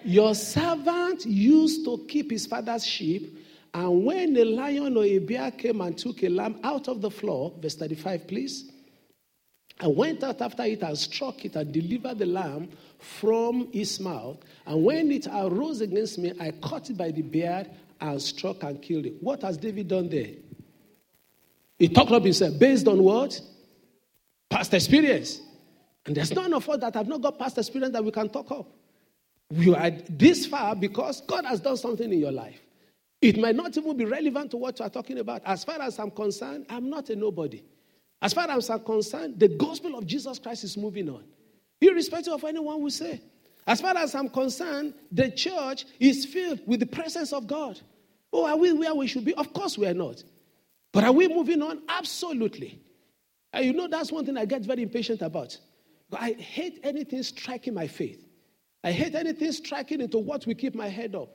your 0.03 0.33
servant 0.33 1.25
used 1.25 1.83
to 1.85 2.05
keep 2.07 2.31
his 2.31 2.47
father's 2.47 2.85
sheep, 2.85 3.37
and 3.73 4.05
when 4.05 4.35
a 4.37 4.45
lion 4.45 4.97
or 4.97 5.03
a 5.03 5.19
bear 5.19 5.51
came 5.51 5.81
and 5.81 5.97
took 5.97 6.23
a 6.23 6.29
lamb 6.29 6.59
out 6.63 6.87
of 6.87 7.01
the 7.01 7.11
floor, 7.11 7.53
verse 7.61 7.75
35, 7.75 8.27
please, 8.27 8.71
I 9.81 9.87
went 9.87 10.23
out 10.23 10.41
after 10.41 10.63
it 10.63 10.81
and 10.81 10.97
struck 10.97 11.45
it 11.45 11.55
and 11.55 11.71
delivered 11.71 12.17
the 12.19 12.25
lamb 12.25 12.69
from 12.97 13.69
its 13.71 13.99
mouth. 13.99 14.37
And 14.65 14.83
when 14.83 15.11
it 15.11 15.27
arose 15.27 15.81
against 15.81 16.17
me, 16.17 16.33
I 16.39 16.51
caught 16.51 16.89
it 16.89 16.97
by 16.97 17.11
the 17.11 17.21
beard 17.21 17.69
and 18.01 18.21
struck 18.21 18.63
and 18.63 18.81
killed 18.81 19.05
it. 19.05 19.15
What 19.21 19.41
has 19.41 19.57
David 19.57 19.87
done 19.87 20.09
there? 20.09 20.31
He 21.77 21.87
talked 21.87 22.11
up 22.11 22.23
himself 22.23 22.59
based 22.59 22.87
on 22.87 23.01
what? 23.03 23.39
Past 24.49 24.73
experience. 24.73 25.41
And 26.05 26.15
there's 26.15 26.33
none 26.33 26.53
of 26.53 26.67
us 26.67 26.79
that 26.79 26.95
have 26.95 27.07
not 27.07 27.21
got 27.21 27.37
past 27.39 27.57
experience 27.57 27.93
that 27.93 28.03
we 28.03 28.11
can 28.11 28.29
talk 28.29 28.51
up. 28.51 28.67
You 29.51 29.75
are 29.75 29.91
this 30.09 30.45
far 30.45 30.75
because 30.75 31.21
God 31.21 31.45
has 31.45 31.59
done 31.59 31.77
something 31.77 32.11
in 32.11 32.19
your 32.19 32.31
life. 32.31 32.59
It 33.21 33.37
might 33.37 33.55
not 33.55 33.75
even 33.75 33.97
be 33.97 34.05
relevant 34.05 34.51
to 34.51 34.57
what 34.57 34.79
you 34.79 34.85
are 34.85 34.89
talking 34.89 35.19
about. 35.19 35.41
As 35.45 35.63
far 35.63 35.81
as 35.81 35.99
I'm 35.99 36.11
concerned, 36.11 36.65
I'm 36.69 36.89
not 36.89 37.09
a 37.09 37.15
nobody. 37.15 37.63
As 38.21 38.33
far 38.33 38.49
as 38.49 38.69
I'm 38.69 38.81
concerned, 38.81 39.39
the 39.39 39.47
gospel 39.47 39.97
of 39.97 40.05
Jesus 40.05 40.39
Christ 40.39 40.63
is 40.63 40.77
moving 40.77 41.09
on, 41.09 41.23
irrespective 41.81 42.33
of 42.33 42.43
anyone 42.43 42.81
will 42.81 42.89
say. 42.91 43.21
As 43.69 43.81
far 43.81 43.95
as 43.95 44.15
I'm 44.15 44.29
concerned, 44.29 44.95
the 45.11 45.29
church 45.29 45.85
is 45.99 46.25
filled 46.25 46.59
with 46.65 46.79
the 46.79 46.87
presence 46.87 47.31
of 47.31 47.45
God. 47.45 47.79
Oh, 48.33 48.47
are 48.47 48.57
we 48.57 48.73
where 48.73 48.95
we 48.95 49.05
should 49.05 49.23
be? 49.23 49.35
Of 49.35 49.53
course 49.53 49.77
we 49.77 49.85
are 49.85 49.93
not. 49.93 50.23
But 50.91 51.03
are 51.03 51.11
we 51.11 51.27
moving 51.27 51.61
on? 51.61 51.83
Absolutely. 51.87 52.81
And 53.53 53.63
you 53.63 53.73
know, 53.73 53.87
that's 53.87 54.11
one 54.11 54.25
thing 54.25 54.37
I 54.37 54.45
get 54.45 54.63
very 54.63 54.81
impatient 54.81 55.21
about. 55.21 55.55
I 56.11 56.31
hate 56.31 56.79
anything 56.81 57.21
striking 57.21 57.75
my 57.75 57.85
faith. 57.85 58.25
I 58.83 58.91
hate 58.91 59.13
anything 59.13 59.51
striking 59.51 60.01
into 60.01 60.17
what 60.17 60.47
we 60.47 60.55
keep 60.55 60.73
my 60.73 60.87
head 60.87 61.13
up. 61.13 61.29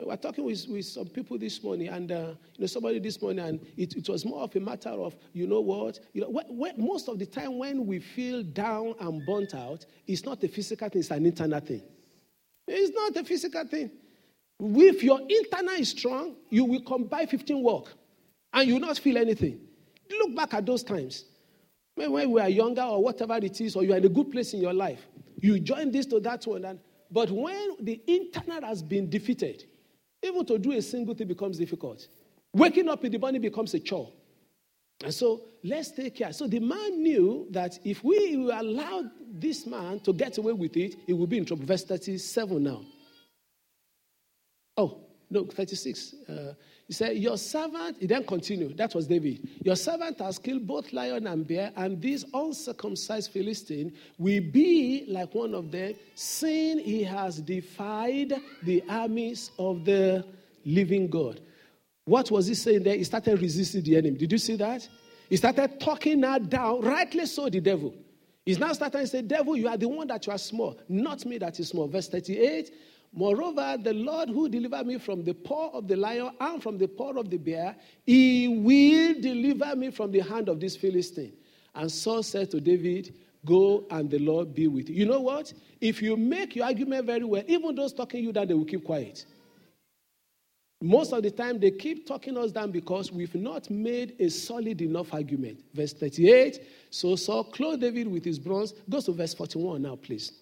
We 0.00 0.06
were 0.06 0.16
talking 0.16 0.44
with, 0.44 0.66
with 0.68 0.86
some 0.86 1.06
people 1.06 1.38
this 1.38 1.62
morning, 1.62 1.86
and 1.88 2.10
uh, 2.10 2.34
you 2.54 2.60
know 2.60 2.66
somebody 2.66 2.98
this 2.98 3.22
morning, 3.22 3.44
and 3.44 3.60
it, 3.76 3.94
it, 3.94 4.08
was 4.08 4.24
more 4.24 4.40
of 4.42 4.54
a 4.56 4.60
matter 4.60 4.88
of 4.90 5.14
you 5.32 5.46
know 5.46 5.60
what, 5.60 6.00
you 6.12 6.22
know, 6.22 6.32
wh- 6.32 6.48
wh- 6.48 6.76
most 6.76 7.08
of 7.08 7.20
the 7.20 7.26
time 7.26 7.58
when 7.58 7.86
we 7.86 8.00
feel 8.00 8.42
down 8.42 8.94
and 8.98 9.24
burnt 9.24 9.54
out, 9.54 9.86
it's 10.08 10.24
not 10.24 10.42
a 10.42 10.48
physical 10.48 10.88
thing; 10.88 10.98
it's 10.98 11.12
an 11.12 11.24
internal 11.24 11.60
thing. 11.60 11.82
It's 12.66 12.92
not 12.92 13.16
a 13.16 13.24
physical 13.24 13.64
thing. 13.68 13.92
If 14.58 15.04
your 15.04 15.20
internal 15.28 15.74
is 15.74 15.90
strong, 15.90 16.34
you 16.50 16.64
will 16.64 16.82
come 16.82 17.04
by 17.04 17.26
15 17.26 17.62
work, 17.62 17.94
and 18.52 18.66
you 18.66 18.74
will 18.74 18.80
not 18.80 18.98
feel 18.98 19.16
anything. 19.16 19.60
Look 20.10 20.34
back 20.34 20.54
at 20.54 20.66
those 20.66 20.82
times 20.82 21.24
when 21.94 22.32
we 22.32 22.40
are 22.40 22.48
younger, 22.48 22.82
or 22.82 23.00
whatever 23.00 23.36
it 23.36 23.60
is, 23.60 23.76
or 23.76 23.84
you 23.84 23.92
are 23.92 23.98
in 23.98 24.04
a 24.04 24.08
good 24.08 24.32
place 24.32 24.54
in 24.54 24.60
your 24.60 24.74
life. 24.74 25.06
You 25.40 25.60
join 25.60 25.92
this 25.92 26.06
to 26.06 26.18
that 26.18 26.44
one. 26.48 26.64
And, 26.64 26.80
but 27.12 27.30
when 27.30 27.76
the 27.80 28.02
internal 28.08 28.62
has 28.62 28.82
been 28.82 29.08
defeated, 29.08 29.66
even 30.24 30.44
to 30.46 30.58
do 30.58 30.72
a 30.72 30.82
single 30.82 31.14
thing 31.14 31.28
becomes 31.28 31.58
difficult. 31.58 32.06
Waking 32.52 32.88
up 32.88 33.04
in 33.04 33.12
the 33.12 33.18
morning 33.18 33.40
becomes 33.40 33.74
a 33.74 33.80
chore. 33.80 34.12
And 35.02 35.12
so 35.12 35.42
let's 35.62 35.90
take 35.90 36.14
care. 36.14 36.32
So 36.32 36.46
the 36.46 36.60
man 36.60 37.02
knew 37.02 37.46
that 37.50 37.78
if 37.84 38.02
we 38.04 38.34
allow 38.34 39.04
this 39.32 39.66
man 39.66 40.00
to 40.00 40.12
get 40.12 40.38
away 40.38 40.52
with 40.52 40.76
it, 40.76 40.94
he 41.06 41.12
will 41.12 41.26
be 41.26 41.38
in 41.38 41.44
trouble. 41.44 41.66
Verse 41.66 41.84
37 41.84 42.62
now. 42.62 42.82
Oh, 44.76 45.00
no, 45.34 45.44
36. 45.44 46.14
Uh, 46.28 46.54
he 46.86 46.92
said, 46.92 47.16
Your 47.16 47.36
servant, 47.36 47.96
he 47.98 48.06
then 48.06 48.24
continued, 48.24 48.76
that 48.76 48.94
was 48.94 49.06
David. 49.06 49.48
Your 49.62 49.76
servant 49.76 50.20
has 50.20 50.38
killed 50.38 50.66
both 50.66 50.92
lion 50.92 51.26
and 51.26 51.46
bear, 51.46 51.72
and 51.76 52.00
this 52.00 52.24
uncircumcised 52.32 53.32
Philistine 53.32 53.92
will 54.18 54.42
be 54.52 55.04
like 55.08 55.34
one 55.34 55.54
of 55.54 55.70
them, 55.70 55.94
seeing 56.14 56.78
he 56.78 57.02
has 57.04 57.40
defied 57.40 58.34
the 58.62 58.82
armies 58.88 59.50
of 59.58 59.84
the 59.84 60.24
living 60.64 61.08
God. 61.08 61.40
What 62.04 62.30
was 62.30 62.46
he 62.46 62.54
saying 62.54 62.82
there? 62.82 62.96
He 62.96 63.04
started 63.04 63.40
resisting 63.40 63.82
the 63.82 63.96
enemy. 63.96 64.18
Did 64.18 64.32
you 64.32 64.38
see 64.38 64.56
that? 64.56 64.86
He 65.30 65.36
started 65.36 65.80
talking 65.80 66.20
now 66.20 66.38
down, 66.38 66.82
rightly 66.82 67.24
so, 67.26 67.48
the 67.48 67.60
devil. 67.60 67.94
He's 68.44 68.58
now 68.58 68.74
starting 68.74 69.00
to 69.00 69.06
say, 69.06 69.22
Devil, 69.22 69.56
you 69.56 69.68
are 69.68 69.78
the 69.78 69.88
one 69.88 70.06
that 70.08 70.26
you 70.26 70.32
are 70.32 70.38
small, 70.38 70.78
not 70.86 71.24
me 71.24 71.38
that 71.38 71.58
is 71.58 71.68
small. 71.68 71.88
Verse 71.88 72.08
38 72.08 72.70
Moreover, 73.16 73.78
the 73.80 73.94
Lord 73.94 74.28
who 74.28 74.48
delivered 74.48 74.86
me 74.86 74.98
from 74.98 75.22
the 75.22 75.34
paw 75.34 75.70
of 75.70 75.86
the 75.86 75.94
lion 75.94 76.30
and 76.40 76.60
from 76.60 76.78
the 76.78 76.88
paw 76.88 77.12
of 77.12 77.30
the 77.30 77.36
bear, 77.36 77.76
he 78.04 78.48
will 78.48 79.20
deliver 79.20 79.76
me 79.76 79.90
from 79.92 80.10
the 80.10 80.18
hand 80.18 80.48
of 80.48 80.58
this 80.58 80.76
Philistine. 80.76 81.32
And 81.76 81.90
Saul 81.90 82.24
said 82.24 82.50
to 82.50 82.60
David, 82.60 83.14
Go 83.46 83.84
and 83.90 84.10
the 84.10 84.18
Lord 84.18 84.54
be 84.54 84.66
with 84.66 84.88
you. 84.88 84.96
You 84.96 85.06
know 85.06 85.20
what? 85.20 85.52
If 85.80 86.02
you 86.02 86.16
make 86.16 86.56
your 86.56 86.64
argument 86.64 87.06
very 87.06 87.24
well, 87.24 87.42
even 87.46 87.74
those 87.74 87.92
talking 87.92 88.24
you 88.24 88.32
down, 88.32 88.48
they 88.48 88.54
will 88.54 88.64
keep 88.64 88.84
quiet. 88.84 89.26
Most 90.80 91.12
of 91.12 91.22
the 91.22 91.30
time, 91.30 91.60
they 91.60 91.70
keep 91.70 92.06
talking 92.06 92.36
us 92.36 92.50
down 92.50 92.72
because 92.72 93.12
we've 93.12 93.34
not 93.34 93.70
made 93.70 94.16
a 94.18 94.28
solid 94.28 94.80
enough 94.82 95.14
argument. 95.14 95.62
Verse 95.72 95.92
38 95.92 96.66
So 96.90 97.14
Saul 97.16 97.44
clothed 97.44 97.82
David 97.82 98.08
with 98.08 98.24
his 98.24 98.38
bronze. 98.38 98.74
Go 98.90 99.00
to 99.00 99.12
verse 99.12 99.34
41 99.34 99.82
now, 99.82 99.96
please. 99.96 100.32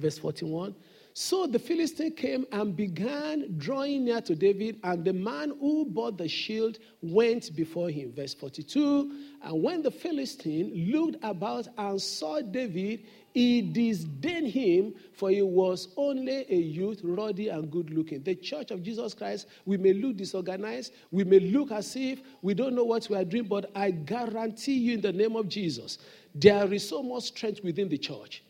Verse 0.00 0.18
41 0.18 0.74
so 1.14 1.46
the 1.46 1.58
Philistine 1.58 2.14
came 2.14 2.46
and 2.52 2.76
began 2.76 3.56
drawing 3.58 4.04
near 4.04 4.20
to 4.20 4.34
David, 4.36 4.78
and 4.84 5.04
the 5.04 5.12
man 5.12 5.52
who 5.60 5.84
bore 5.84 6.12
the 6.12 6.28
shield 6.28 6.78
went 7.02 7.54
before 7.56 7.90
him. 7.90 8.12
Verse 8.12 8.34
42 8.34 9.12
And 9.42 9.62
when 9.62 9.82
the 9.82 9.90
Philistine 9.90 10.92
looked 10.92 11.16
about 11.22 11.68
and 11.76 12.00
saw 12.00 12.40
David, 12.40 13.04
he 13.34 13.62
disdained 13.62 14.48
him, 14.48 14.94
for 15.12 15.30
he 15.30 15.42
was 15.42 15.88
only 15.96 16.46
a 16.48 16.56
youth, 16.56 17.00
ruddy 17.04 17.48
and 17.48 17.70
good 17.70 17.90
looking. 17.90 18.22
The 18.22 18.34
church 18.34 18.70
of 18.70 18.82
Jesus 18.82 19.14
Christ, 19.14 19.46
we 19.64 19.76
may 19.76 19.92
look 19.92 20.16
disorganized, 20.16 20.92
we 21.10 21.24
may 21.24 21.40
look 21.40 21.70
as 21.70 21.94
if 21.96 22.20
we 22.42 22.54
don't 22.54 22.74
know 22.74 22.84
what 22.84 23.08
we 23.08 23.16
are 23.16 23.24
doing, 23.24 23.44
but 23.44 23.70
I 23.74 23.90
guarantee 23.90 24.78
you, 24.78 24.94
in 24.94 25.00
the 25.00 25.12
name 25.12 25.36
of 25.36 25.48
Jesus, 25.48 25.98
there 26.34 26.72
is 26.72 26.88
so 26.88 27.02
much 27.02 27.24
strength 27.24 27.62
within 27.62 27.88
the 27.88 27.98
church. 27.98 28.42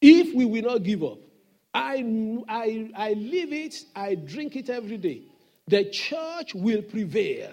If 0.00 0.34
we 0.34 0.44
will 0.44 0.62
not 0.62 0.82
give 0.82 1.02
up, 1.02 1.18
I, 1.74 2.42
I, 2.48 2.90
I 2.94 3.12
live 3.14 3.52
it, 3.52 3.84
I 3.94 4.14
drink 4.14 4.56
it 4.56 4.68
every 4.68 4.98
day. 4.98 5.22
The 5.68 5.90
church 5.90 6.54
will 6.54 6.82
prevail. 6.82 7.50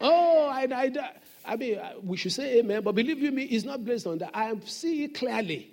Oh, 0.00 0.48
I, 0.48 0.66
I, 0.72 0.92
I 1.44 1.56
mean, 1.56 1.78
uh, 1.78 1.92
we 2.02 2.16
should 2.16 2.32
say 2.32 2.58
amen, 2.58 2.82
but 2.82 2.94
believe 2.94 3.18
you 3.18 3.30
me, 3.32 3.44
it's 3.44 3.64
not 3.64 3.84
based 3.84 4.06
on 4.06 4.18
that. 4.18 4.30
I 4.34 4.54
see 4.64 5.04
it 5.04 5.14
clearly. 5.14 5.70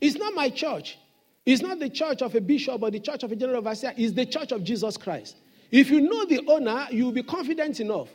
It's 0.00 0.16
not 0.16 0.34
my 0.34 0.50
church. 0.50 0.98
It's 1.44 1.62
not 1.62 1.78
the 1.78 1.88
church 1.88 2.22
of 2.22 2.34
a 2.34 2.40
bishop 2.40 2.82
or 2.82 2.90
the 2.90 3.00
church 3.00 3.22
of 3.22 3.32
a 3.32 3.36
general 3.36 3.58
overseer. 3.58 3.94
It's 3.96 4.14
the 4.14 4.26
church 4.26 4.52
of 4.52 4.64
Jesus 4.64 4.96
Christ. 4.96 5.36
If 5.70 5.90
you 5.90 6.00
know 6.00 6.24
the 6.26 6.42
owner, 6.48 6.86
you'll 6.90 7.12
be 7.12 7.22
confident 7.22 7.80
enough. 7.80 8.08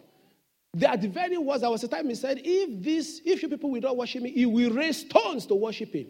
At 0.82 1.02
the 1.02 1.08
very 1.08 1.38
worst, 1.38 1.62
there 1.62 1.70
was 1.70 1.84
a 1.84 1.88
time 1.88 2.08
he 2.08 2.16
said, 2.16 2.42
if 2.44 2.84
this, 2.84 3.22
if 3.26 3.42
you 3.42 3.50
people 3.50 3.72
will 3.72 3.82
not 3.82 3.98
worship 3.98 4.24
me, 4.24 4.32
he 4.32 4.46
will 4.46 4.72
raise 4.72 5.02
stones 5.02 5.46
to 5.48 5.56
worship 5.56 5.94
him. 5.94 6.08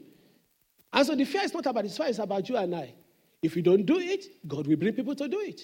And 0.94 1.06
so 1.06 1.16
the 1.16 1.26
fear 1.26 1.44
is 1.44 1.54
not 1.54 1.66
about 1.66 1.84
his 1.84 1.98
fear, 1.98 2.08
it's 2.08 2.20
about 2.20 2.48
you 2.50 2.58
and 2.58 2.76
I. 2.76 2.94
If 3.42 3.56
you 3.56 3.62
don't 3.62 3.86
do 3.86 3.98
it, 3.98 4.26
God 4.48 4.68
will 4.68 4.76
bring 4.76 4.94
people 4.94 5.16
to 5.16 5.28
do 5.28 5.40
it. 5.40 5.62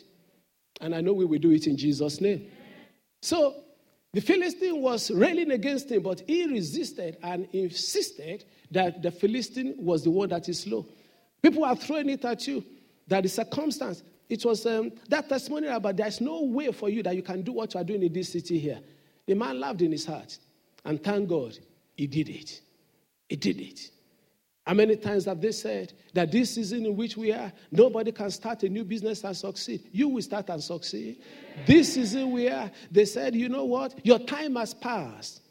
And 0.81 0.95
I 0.95 1.01
know 1.01 1.13
we 1.13 1.25
will 1.25 1.39
do 1.39 1.51
it 1.51 1.67
in 1.67 1.77
Jesus' 1.77 2.21
name. 2.21 2.49
So 3.21 3.55
the 4.13 4.21
Philistine 4.21 4.81
was 4.81 5.11
railing 5.11 5.51
against 5.51 5.91
him, 5.91 6.03
but 6.03 6.21
he 6.21 6.45
resisted 6.45 7.17
and 7.21 7.47
insisted 7.53 8.45
that 8.71 9.01
the 9.01 9.11
Philistine 9.11 9.75
was 9.77 10.03
the 10.03 10.11
one 10.11 10.29
that 10.29 10.47
is 10.49 10.61
slow. 10.61 10.85
People 11.41 11.63
are 11.65 11.75
throwing 11.75 12.09
it 12.09 12.25
at 12.25 12.47
you, 12.47 12.63
that 13.07 13.23
the 13.23 13.29
circumstance. 13.29 14.03
It 14.29 14.43
was 14.43 14.65
um, 14.65 14.91
that 15.07 15.29
testimony 15.29 15.67
about 15.67 15.95
there's 15.95 16.19
no 16.19 16.43
way 16.43 16.71
for 16.71 16.89
you 16.89 17.01
that 17.03 17.15
you 17.15 17.21
can 17.21 17.43
do 17.43 17.53
what 17.53 17.73
you 17.73 17.79
are 17.79 17.83
doing 17.83 18.03
in 18.03 18.11
this 18.11 18.33
city 18.33 18.59
here. 18.59 18.79
The 19.25 19.35
man 19.35 19.59
laughed 19.59 19.81
in 19.81 19.91
his 19.91 20.05
heart, 20.05 20.37
and 20.83 21.01
thank 21.01 21.29
God 21.29 21.57
he 21.95 22.07
did 22.07 22.27
it. 22.27 22.61
He 23.29 23.35
did 23.35 23.61
it. 23.61 23.89
How 24.67 24.73
many 24.73 24.97
times 24.97 25.23
have 25.25 25.39
they 25.39 25.53
said 25.53 25.93
that 26.13 26.29
this 26.29 26.55
season 26.55 26.85
in 26.85 26.97
which 26.97 27.15
we 27.15 27.31
are, 27.31 27.53
nobody 27.71 28.11
can 28.11 28.29
start 28.29 28.63
a 28.63 28.69
new 28.69 28.83
business 28.83 29.23
and 29.23 29.35
succeed? 29.35 29.87
You 29.93 30.09
will 30.09 30.21
start 30.21 30.49
and 30.49 30.61
succeed. 30.61 31.21
This 31.65 31.93
season 31.93 32.31
we 32.31 32.49
are, 32.49 32.69
they 32.91 33.05
said, 33.05 33.33
you 33.33 33.47
know 33.47 33.63
what? 33.63 34.05
Your 34.05 34.19
time 34.19 34.57
has 34.57 34.73
passed. 34.73 35.41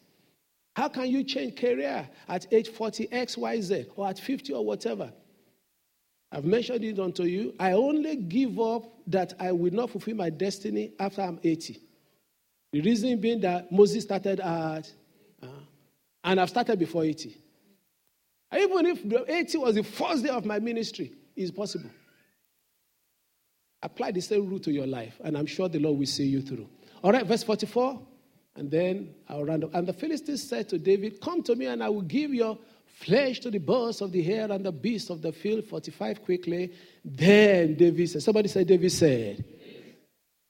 How 0.75 0.91
can 0.91 1.07
you 1.07 1.25
change 1.25 1.59
career 1.59 2.07
at 2.29 2.47
age 2.53 2.69
40, 2.69 3.11
X, 3.11 3.39
Y, 3.39 3.59
Z, 3.63 3.87
or 3.97 4.07
at 4.07 4.19
50 4.19 4.53
or 4.53 4.67
whatever? 4.67 5.11
I've 6.31 6.45
mentioned 6.45 6.85
it 6.85 6.99
unto 6.99 7.23
you. 7.23 7.55
I 7.59 7.73
only 7.73 8.17
give 8.17 8.61
up 8.61 8.99
that 9.07 9.33
I 9.41 9.51
will 9.51 9.73
not 9.73 9.89
fulfill 9.89 10.17
my 10.17 10.29
destiny 10.29 10.93
after 11.01 11.23
I'm 11.23 11.41
80. 11.43 11.81
The 12.75 12.83
reason 12.83 13.19
being 13.19 13.41
that 13.41 13.73
Moses 13.73 14.05
started 14.05 14.41
at, 14.41 14.93
uh, 15.43 15.47
and 16.23 16.39
I've 16.39 16.51
started 16.51 16.79
before 16.79 17.03
80. 17.03 17.35
Even 18.55 18.87
if 18.87 19.09
the 19.09 19.25
80 19.33 19.59
was 19.59 19.75
the 19.75 19.83
first 19.83 20.23
day 20.23 20.31
of 20.31 20.45
my 20.45 20.59
ministry, 20.59 21.13
it's 21.35 21.51
possible. 21.51 21.91
Apply 23.83 24.11
the 24.11 24.21
same 24.21 24.49
rule 24.49 24.61
to 24.61 24.73
your 24.73 24.87
life, 24.87 25.21
and 25.23 25.37
I'm 25.37 25.47
sure 25.47 25.69
the 25.69 25.79
Lord 25.79 25.99
will 25.99 26.07
see 26.07 26.27
you 26.27 26.41
through. 26.41 26.69
All 27.03 27.13
right, 27.13 27.27
verse 27.27 27.43
44, 27.43 28.01
and 28.57 28.71
then 28.71 29.15
I'll 29.29 29.45
round 29.45 29.65
up. 29.65 29.75
And 29.75 29.87
the 29.87 29.93
Philistines 29.93 30.43
said 30.43 30.69
to 30.71 30.79
David, 30.79 31.21
Come 31.21 31.43
to 31.45 31.55
me, 31.55 31.67
and 31.67 31.83
I 31.83 31.89
will 31.89 32.03
give 32.03 32.33
your 32.33 32.59
flesh 32.87 33.41
to 33.41 33.51
the 33.51 33.59
birds 33.59 34.01
of 34.01 34.13
the 34.13 34.33
air 34.33 34.51
and 34.51 34.65
the 34.65 34.73
beasts 34.73 35.11
of 35.11 35.21
the 35.23 35.33
field. 35.33 35.65
45 35.65 36.23
quickly. 36.23 36.73
Then 37.05 37.75
David 37.75 38.09
said, 38.09 38.23
Somebody 38.23 38.49
said, 38.49 38.67
David 38.67 38.91
said, 38.91 39.45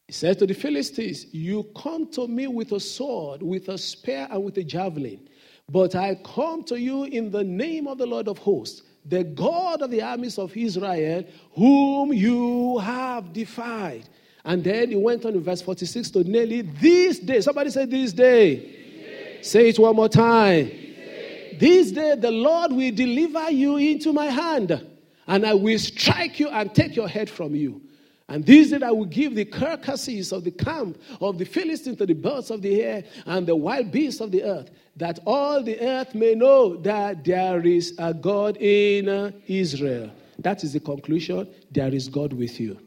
He 0.06 0.12
said 0.12 0.38
to 0.38 0.46
the 0.46 0.54
Philistines, 0.54 1.26
You 1.34 1.64
come 1.76 2.10
to 2.12 2.28
me 2.28 2.46
with 2.46 2.72
a 2.72 2.80
sword, 2.80 3.42
with 3.42 3.68
a 3.68 3.76
spear, 3.76 4.28
and 4.30 4.44
with 4.44 4.56
a 4.58 4.64
javelin. 4.64 5.28
But 5.68 5.96
I 5.96 6.14
come 6.16 6.62
to 6.64 6.78
you 6.80 7.04
in 7.04 7.30
the 7.30 7.42
name 7.42 7.88
of 7.88 7.98
the 7.98 8.06
Lord 8.06 8.28
of 8.28 8.38
hosts, 8.38 8.82
the 9.04 9.24
God 9.24 9.82
of 9.82 9.90
the 9.90 10.00
armies 10.00 10.38
of 10.38 10.56
Israel, 10.56 11.24
whom 11.54 12.12
you 12.12 12.78
have 12.78 13.32
defied. 13.32 14.08
And 14.44 14.62
then 14.62 14.90
he 14.90 14.96
went 14.96 15.24
on 15.24 15.34
in 15.34 15.42
verse 15.42 15.60
46 15.62 16.10
to 16.10 16.24
nearly 16.24 16.62
this 16.62 17.18
day. 17.18 17.40
Somebody 17.40 17.70
say, 17.70 17.84
This 17.84 18.12
day. 18.12 18.54
This 18.54 18.64
day. 18.64 19.38
Say 19.42 19.68
it 19.70 19.78
one 19.78 19.96
more 19.96 20.08
time. 20.08 20.66
This 20.66 20.74
day. 20.74 21.56
this 21.58 21.90
day 21.90 22.14
the 22.14 22.30
Lord 22.30 22.70
will 22.70 22.92
deliver 22.92 23.50
you 23.50 23.76
into 23.76 24.12
my 24.12 24.26
hand, 24.26 24.86
and 25.26 25.44
I 25.44 25.54
will 25.54 25.80
strike 25.80 26.38
you 26.38 26.48
and 26.48 26.72
take 26.72 26.94
your 26.94 27.08
head 27.08 27.28
from 27.28 27.56
you. 27.56 27.82
And 28.28 28.44
these 28.44 28.70
that 28.70 28.82
I 28.82 28.90
will 28.90 29.04
give 29.04 29.36
the 29.36 29.44
carcasses 29.44 30.32
of 30.32 30.42
the 30.42 30.50
camp 30.50 31.00
of 31.20 31.38
the 31.38 31.44
Philistines 31.44 31.98
to 31.98 32.06
the 32.06 32.14
birds 32.14 32.50
of 32.50 32.60
the 32.60 32.82
air 32.82 33.04
and 33.24 33.46
the 33.46 33.54
wild 33.54 33.92
beasts 33.92 34.20
of 34.20 34.32
the 34.32 34.42
earth, 34.42 34.70
that 34.96 35.20
all 35.24 35.62
the 35.62 35.80
earth 35.80 36.14
may 36.14 36.34
know 36.34 36.76
that 36.78 37.24
there 37.24 37.64
is 37.64 37.94
a 37.98 38.12
God 38.12 38.56
in 38.56 39.32
Israel. 39.46 40.10
That 40.40 40.64
is 40.64 40.72
the 40.72 40.80
conclusion. 40.80 41.48
There 41.70 41.94
is 41.94 42.08
God 42.08 42.32
with 42.32 42.58
you. 42.58 42.78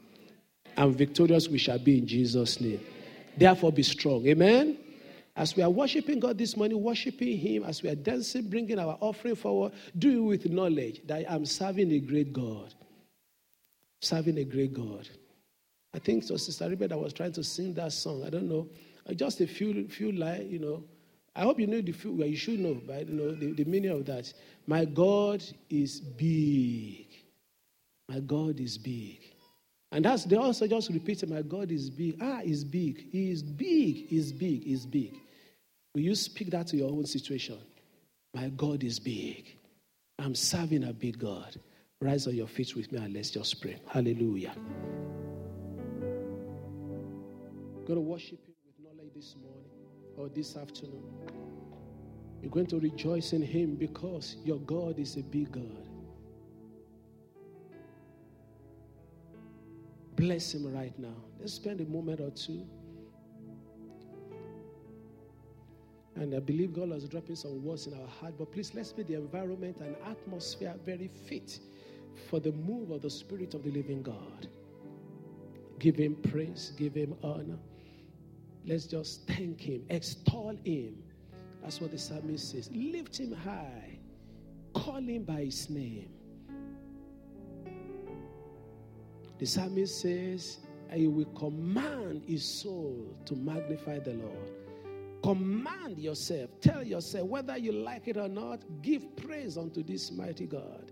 And 0.76 0.96
victorious 0.96 1.48
we 1.48 1.58
shall 1.58 1.80
be 1.80 2.00
in 2.00 2.08
Jesus' 2.08 2.60
name. 2.60 2.82
Therefore, 3.38 3.72
be 3.72 3.84
strong. 3.84 4.28
Amen. 4.28 4.78
As 5.36 5.56
we 5.56 5.64
are 5.64 5.70
worshiping 5.70 6.20
God 6.20 6.38
this 6.38 6.58
morning, 6.58 6.82
worshiping 6.84 7.38
Him, 7.38 7.64
as 7.64 7.82
we 7.82 7.90
are 7.90 7.96
dancing, 7.96 8.50
bringing 8.50 8.78
our 8.78 8.98
offering 9.00 9.36
forward, 9.36 9.72
do 9.98 10.10
it 10.12 10.28
with 10.28 10.50
knowledge 10.52 11.02
that 11.08 11.32
I'm 11.32 11.46
serving 11.46 11.92
a 11.94 12.00
great 12.00 12.34
God. 12.34 12.74
Serving 14.02 14.38
a 14.38 14.44
great 14.44 14.74
God. 14.74 15.08
I 15.94 16.00
think 16.00 16.24
so, 16.24 16.38
Sister 16.38 16.70
Rebecca 16.70 16.98
was 16.98 17.14
trying 17.14 17.32
to 17.34 17.44
sing 17.44 17.74
that 17.76 17.92
song. 17.92 18.24
I 18.26 18.30
don't 18.30 18.48
know. 18.48 18.68
Uh, 19.10 19.14
just 19.14 19.42
a 19.42 19.48
few, 19.48 19.88
few 19.88 20.12
lines, 20.12 20.52
you 20.52 20.60
know. 20.60 20.84
I 21.36 21.44
hope 21.44 21.60
you 21.60 21.68
know 21.68 21.82
the 21.82 21.92
few, 21.92 22.14
well, 22.14 22.28
you 22.28 22.36
should 22.36 22.60
know, 22.60 22.80
but 22.86 23.08
you 23.08 23.14
know 23.14 23.34
the, 23.34 23.54
the 23.54 23.66
meaning 23.66 23.92
of 23.92 24.06
that. 24.06 24.32
My 24.68 24.86
God 24.86 25.44
is 25.70 26.00
big. 26.00 27.08
My 28.08 28.20
God 28.20 28.60
is 28.60 28.78
big. 28.78 29.20
And 29.92 30.06
that's 30.06 30.26
they 30.26 30.36
also 30.36 30.68
just 30.68 30.90
repeat, 30.90 31.28
My 31.28 31.42
God 31.42 31.72
is 31.72 31.90
big. 31.90 32.18
Ah, 32.22 32.42
he's 32.44 32.64
big. 32.64 33.10
He 33.12 33.32
is 33.32 33.42
big. 33.42 34.08
He's 34.08 34.32
big. 34.32 34.64
He's 34.64 34.86
big. 34.86 35.16
Will 35.96 36.02
you 36.02 36.14
speak 36.14 36.52
that 36.52 36.68
to 36.68 36.78
your 36.78 36.92
own 36.92 37.06
situation? 37.06 37.58
My 38.34 38.50
God 38.50 38.84
is 38.84 39.00
big. 39.00 39.56
I'm 40.20 40.36
serving 40.36 40.84
a 40.84 40.94
big 40.94 41.18
God. 41.18 41.56
Rise 42.02 42.28
on 42.28 42.36
your 42.36 42.48
feet 42.48 42.76
with 42.76 42.92
me 42.92 43.00
and 43.00 43.14
let's 43.14 43.32
just 43.32 43.60
pray. 43.62 43.78
Hallelujah 43.88 44.54
going 47.90 48.06
to 48.06 48.08
worship 48.08 48.46
Him 48.46 48.54
with 48.64 48.76
knowledge 48.86 49.12
this 49.16 49.36
morning 49.42 49.66
or 50.16 50.30
this 50.30 50.56
afternoon. 50.56 51.04
You're 52.40 52.52
going 52.52 52.68
to 52.68 52.80
rejoice 52.80 53.34
in 53.34 53.42
Him 53.42 53.74
because 53.78 54.36
your 54.46 54.60
God 54.60 55.00
is 55.00 55.18
a 55.18 55.24
big 55.24 55.52
God. 55.52 55.88
Bless 60.16 60.54
Him 60.54 60.72
right 60.72 60.94
now. 61.00 61.16
Let's 61.40 61.54
spend 61.54 61.82
a 61.82 61.86
moment 61.86 62.20
or 62.20 62.30
two. 62.30 62.64
And 66.16 66.36
I 66.36 66.40
believe 66.42 66.74
God 66.74 66.92
is 66.92 67.10
dropping 67.10 67.38
some 67.38 67.64
words 67.64 67.88
in 67.88 68.00
our 68.00 68.08
heart. 68.08 68.36
But 68.38 68.52
please, 68.52 68.76
let's 68.76 68.96
make 68.96 69.08
the 69.08 69.16
environment 69.16 69.78
and 69.80 69.96
atmosphere 70.06 70.76
very 70.86 71.08
fit 71.08 71.60
for 72.30 72.40
the 72.40 72.52
move 72.52 72.92
of 72.92 73.02
the 73.02 73.10
Spirit 73.10 73.56
of 73.56 73.64
the 73.64 73.72
living 73.72 74.04
God. 74.04 74.48
Give 75.80 75.96
Him 75.96 76.18
praise, 76.22 76.72
give 76.78 76.94
Him 76.94 77.16
honor. 77.24 77.58
Let's 78.70 78.86
just 78.86 79.26
thank 79.26 79.62
Him, 79.62 79.84
extol 79.90 80.56
Him. 80.64 81.02
That's 81.64 81.82
what 81.82 81.90
the 81.90 81.98
psalmist 81.98 82.52
says. 82.52 82.70
Lift 82.72 83.20
Him 83.20 83.32
high, 83.32 83.98
call 84.76 84.98
Him 85.02 85.24
by 85.24 85.46
His 85.46 85.72
name. 85.72 86.12
The 89.40 89.46
psalmist 89.48 90.00
says, 90.00 90.60
He 90.94 91.08
will 91.08 91.26
command 91.34 92.22
His 92.28 92.62
soul 92.62 93.18
to 93.26 93.36
magnify 93.36 94.00
the 94.00 94.14
Lord. 94.14 94.52
Command 95.24 95.98
yourself, 95.98 96.52
tell 96.62 96.84
yourself, 96.84 97.28
whether 97.28 97.58
you 97.58 97.72
like 97.72 98.08
it 98.08 98.18
or 98.18 98.30
not, 98.30 98.62
give 98.84 99.16
praise 99.18 99.58
unto 99.58 99.82
this 99.82 100.12
mighty 100.12 100.46
God. 100.46 100.92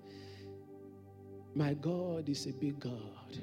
My 1.53 1.75
God 1.75 2.27
is 2.27 2.47
a 2.47 2.53
big 2.53 2.79
God. 2.79 3.37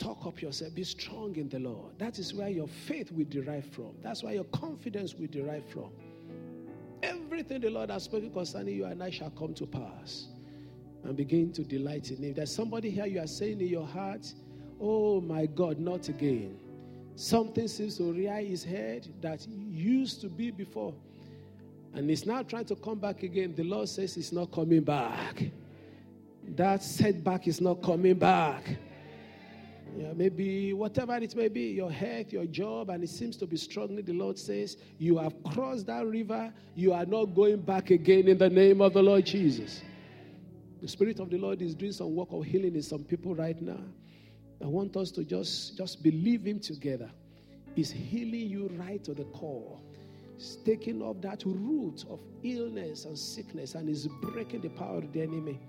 Talk 0.00 0.26
up 0.26 0.42
yourself. 0.42 0.74
Be 0.74 0.82
strong 0.82 1.36
in 1.36 1.48
the 1.48 1.60
Lord. 1.60 1.98
That 1.98 2.18
is 2.18 2.34
where 2.34 2.48
your 2.48 2.66
faith 2.66 3.12
will 3.12 3.26
derive 3.28 3.66
from. 3.66 3.92
That's 4.02 4.22
where 4.22 4.34
your 4.34 4.44
confidence 4.44 5.14
will 5.14 5.28
derive 5.28 5.66
from. 5.66 5.90
Everything 7.02 7.60
the 7.60 7.70
Lord 7.70 7.90
has 7.90 8.04
spoken 8.04 8.32
concerning 8.32 8.74
you 8.74 8.86
and 8.86 9.02
I 9.02 9.10
shall 9.10 9.30
come 9.30 9.54
to 9.54 9.66
pass. 9.66 10.28
And 11.04 11.16
begin 11.16 11.52
to 11.52 11.64
delight 11.64 12.10
in 12.10 12.22
Him. 12.22 12.34
There's 12.34 12.54
somebody 12.54 12.90
here 12.90 13.06
you 13.06 13.20
are 13.20 13.26
saying 13.26 13.60
in 13.60 13.68
your 13.68 13.86
heart, 13.86 14.34
Oh 14.80 15.20
my 15.20 15.46
God, 15.46 15.78
not 15.78 16.08
again. 16.08 16.58
Something 17.16 17.68
seems 17.68 17.98
to 17.98 18.12
rear 18.12 18.36
his 18.36 18.64
head 18.64 19.06
that 19.20 19.46
used 19.46 20.22
to 20.22 20.28
be 20.28 20.50
before. 20.50 20.94
And 21.92 22.08
he's 22.08 22.24
now 22.24 22.42
trying 22.42 22.64
to 22.66 22.76
come 22.76 22.98
back 22.98 23.22
again. 23.22 23.54
The 23.54 23.64
Lord 23.64 23.88
says 23.88 24.14
he's 24.14 24.32
not 24.32 24.52
coming 24.52 24.82
back. 24.82 25.42
That 26.56 26.82
setback 26.82 27.46
is 27.46 27.60
not 27.60 27.82
coming 27.82 28.14
back. 28.14 28.64
Yeah, 29.96 30.12
maybe 30.14 30.72
whatever 30.72 31.16
it 31.16 31.34
may 31.34 31.48
be, 31.48 31.72
your 31.72 31.90
health, 31.90 32.32
your 32.32 32.46
job, 32.46 32.90
and 32.90 33.02
it 33.02 33.10
seems 33.10 33.36
to 33.38 33.46
be 33.46 33.56
struggling. 33.56 34.04
The 34.04 34.12
Lord 34.12 34.38
says, 34.38 34.76
You 34.98 35.18
have 35.18 35.34
crossed 35.42 35.86
that 35.86 36.06
river. 36.06 36.52
You 36.74 36.92
are 36.92 37.06
not 37.06 37.34
going 37.34 37.62
back 37.62 37.90
again 37.90 38.28
in 38.28 38.38
the 38.38 38.48
name 38.48 38.80
of 38.80 38.92
the 38.92 39.02
Lord 39.02 39.26
Jesus. 39.26 39.82
The 40.80 40.88
Spirit 40.88 41.20
of 41.20 41.28
the 41.30 41.38
Lord 41.38 41.60
is 41.60 41.74
doing 41.74 41.92
some 41.92 42.14
work 42.14 42.28
of 42.30 42.44
healing 42.44 42.74
in 42.74 42.82
some 42.82 43.04
people 43.04 43.34
right 43.34 43.60
now. 43.60 43.80
I 44.62 44.66
want 44.66 44.96
us 44.96 45.10
to 45.12 45.24
just, 45.24 45.76
just 45.76 46.02
believe 46.02 46.44
Him 46.44 46.60
together. 46.60 47.10
He's 47.74 47.90
healing 47.90 48.48
you 48.48 48.70
right 48.74 49.02
to 49.04 49.14
the 49.14 49.24
core. 49.24 49.78
He's 50.36 50.56
taking 50.64 51.02
off 51.02 51.20
that 51.20 51.42
root 51.44 52.04
of 52.08 52.20
illness 52.42 53.04
and 53.04 53.18
sickness 53.18 53.74
and 53.74 53.88
is 53.88 54.08
breaking 54.22 54.62
the 54.62 54.70
power 54.70 54.98
of 54.98 55.12
the 55.12 55.22
enemy. 55.22 55.60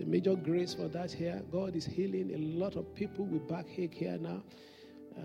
A 0.00 0.04
major 0.04 0.36
grace 0.36 0.74
for 0.74 0.88
that 0.88 1.10
here. 1.10 1.42
God 1.50 1.74
is 1.74 1.84
healing 1.84 2.32
a 2.34 2.38
lot 2.58 2.76
of 2.76 2.94
people 2.94 3.24
with 3.24 3.48
backache 3.48 3.94
here 3.94 4.18
now. 4.18 4.42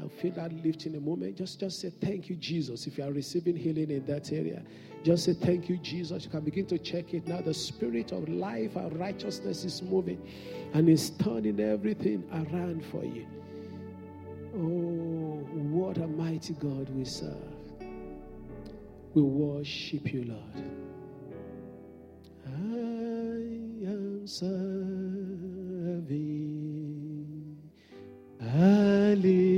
I 0.01 0.07
feel 0.07 0.31
that 0.31 0.51
lift 0.63 0.85
in 0.85 0.95
a 0.95 0.99
moment. 0.99 1.37
Just, 1.37 1.59
just 1.59 1.79
say 1.79 1.91
thank 2.01 2.29
you, 2.29 2.35
Jesus. 2.35 2.87
If 2.87 2.97
you 2.97 3.03
are 3.03 3.11
receiving 3.11 3.55
healing 3.55 3.91
in 3.91 4.05
that 4.07 4.31
area, 4.31 4.63
just 5.03 5.25
say 5.25 5.33
thank 5.33 5.69
you, 5.69 5.77
Jesus. 5.77 6.23
You 6.23 6.31
can 6.31 6.41
begin 6.41 6.65
to 6.67 6.79
check 6.79 7.13
it 7.13 7.27
now. 7.27 7.41
The 7.41 7.53
spirit 7.53 8.11
of 8.11 8.27
life 8.27 8.75
and 8.75 8.97
righteousness 8.99 9.63
is 9.63 9.83
moving 9.83 10.21
and 10.73 10.89
is 10.89 11.11
turning 11.11 11.59
everything 11.59 12.23
around 12.31 12.83
for 12.85 13.03
you. 13.03 13.27
Oh, 14.55 15.45
what 15.69 15.97
a 15.97 16.07
mighty 16.07 16.53
God 16.53 16.89
we 16.89 17.05
serve. 17.05 17.37
We 19.13 19.21
worship 19.21 20.11
you, 20.11 20.23
Lord. 20.23 20.82
I 24.25 24.25
am 28.45 29.52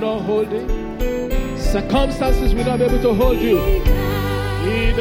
not 0.00 0.22
hold 0.22 0.48
him. 0.48 1.58
Circumstances 1.58 2.54
will 2.54 2.64
not 2.64 2.78
be 2.78 2.84
able 2.86 3.02
to 3.02 3.14
hold 3.14 3.38
you. 3.38 3.58
He 4.64 4.92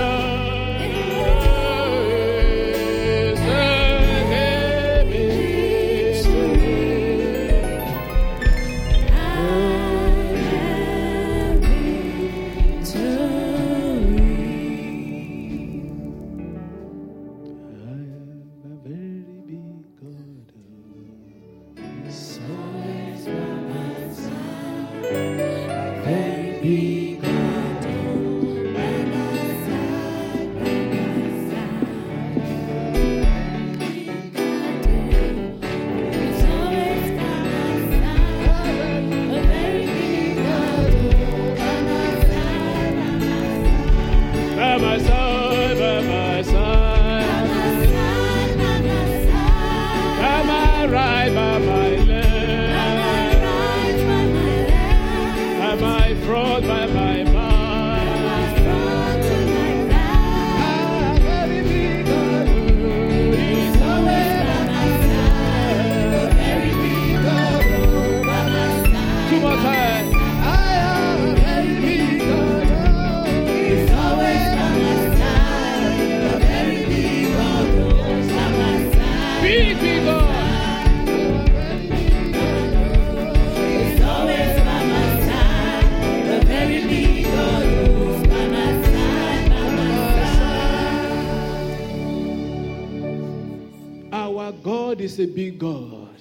is 95.19 95.29
a 95.29 95.31
big 95.31 95.59
God. 95.59 96.15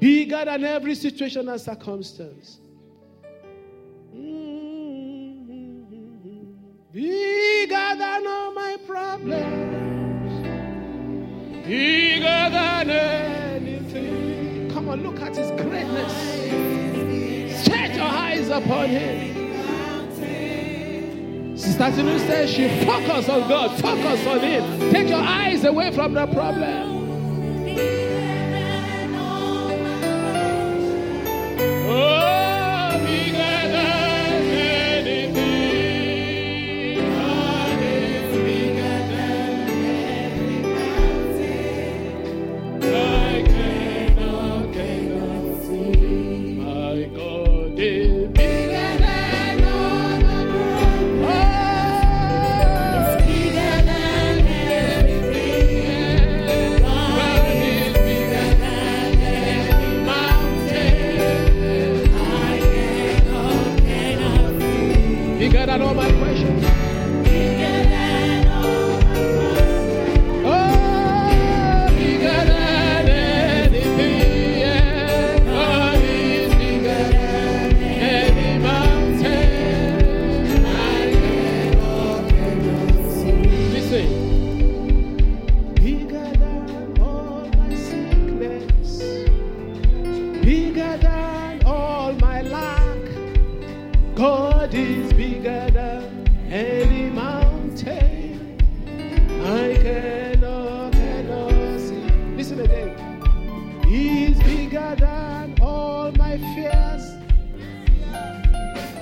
Bigger 0.00 0.44
than 0.44 0.64
every 0.64 0.94
situation 0.94 1.48
and 1.48 1.60
circumstance. 1.60 2.58
Mm-hmm. 4.14 5.82
Bigger 6.92 7.94
than 7.98 8.26
all 8.26 8.52
my 8.52 8.76
problems. 8.86 10.46
Bigger 11.66 12.50
than 12.50 12.90
anything. 12.90 14.70
Come 14.72 14.88
on, 14.88 15.02
look 15.02 15.20
at 15.20 15.36
his 15.36 15.50
greatness. 15.52 16.12
Set 17.64 17.94
your 17.94 18.04
eyes 18.04 18.48
upon 18.48 18.88
him. 18.88 19.32
Sister 21.56 21.84
Tinu 21.84 22.18
says 22.26 22.50
she 22.50 22.68
focus 22.84 23.28
on 23.28 23.48
God, 23.48 23.80
focus 23.80 24.26
on 24.26 24.40
Him. 24.40 24.90
Take 24.90 25.08
your 25.08 25.20
eyes 25.20 25.64
away 25.64 25.92
from 25.92 26.14
the 26.14 26.26
problem. 26.26 27.01
Oh, 31.94 32.41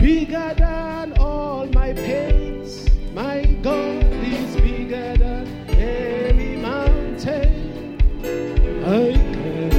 bigger 0.00 0.54
than 0.56 1.12
all 1.18 1.66
my 1.66 1.92
pains. 1.92 2.88
My 3.12 3.44
God 3.62 4.02
is 4.24 4.56
bigger 4.56 5.14
than 5.18 5.46
any 5.68 6.56
mountain. 6.56 7.98
I 8.82 9.12
can 9.12 9.70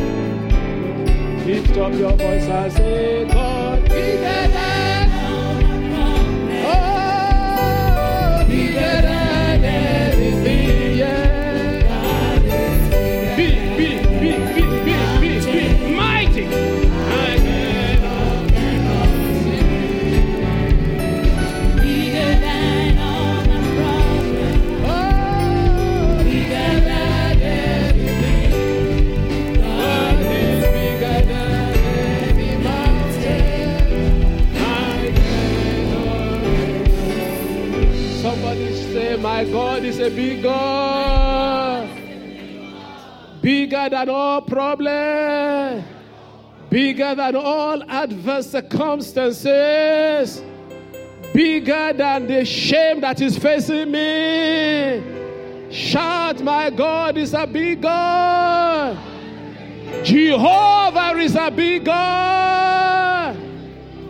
lift 1.48 1.76
up 1.78 1.94
your 1.94 2.12
voice 2.12 2.44
and 2.44 2.72
say, 2.72 3.26
God. 3.26 3.81
A 40.02 40.10
big 40.10 40.44
God. 40.44 41.88
Bigger 43.42 43.90
than 43.90 44.10
all 44.10 44.42
problems. 44.42 45.84
Bigger 46.70 47.16
than 47.16 47.36
all 47.36 47.84
adverse 47.84 48.52
circumstances. 48.52 50.42
Bigger 51.34 51.94
than 51.94 52.28
the 52.28 52.46
shame 52.46 53.02
that 53.02 53.22
is 53.22 53.38
facing 53.38 53.92
me. 53.92 55.04
Shout, 55.72 56.42
My 56.42 56.70
God 56.70 57.18
is 57.18 57.34
a 57.34 57.48
big 57.48 57.82
God. 57.82 58.98
Jehovah 60.04 61.18
is 61.18 61.36
a 61.36 61.52
big 61.52 61.86
God. 61.86 63.38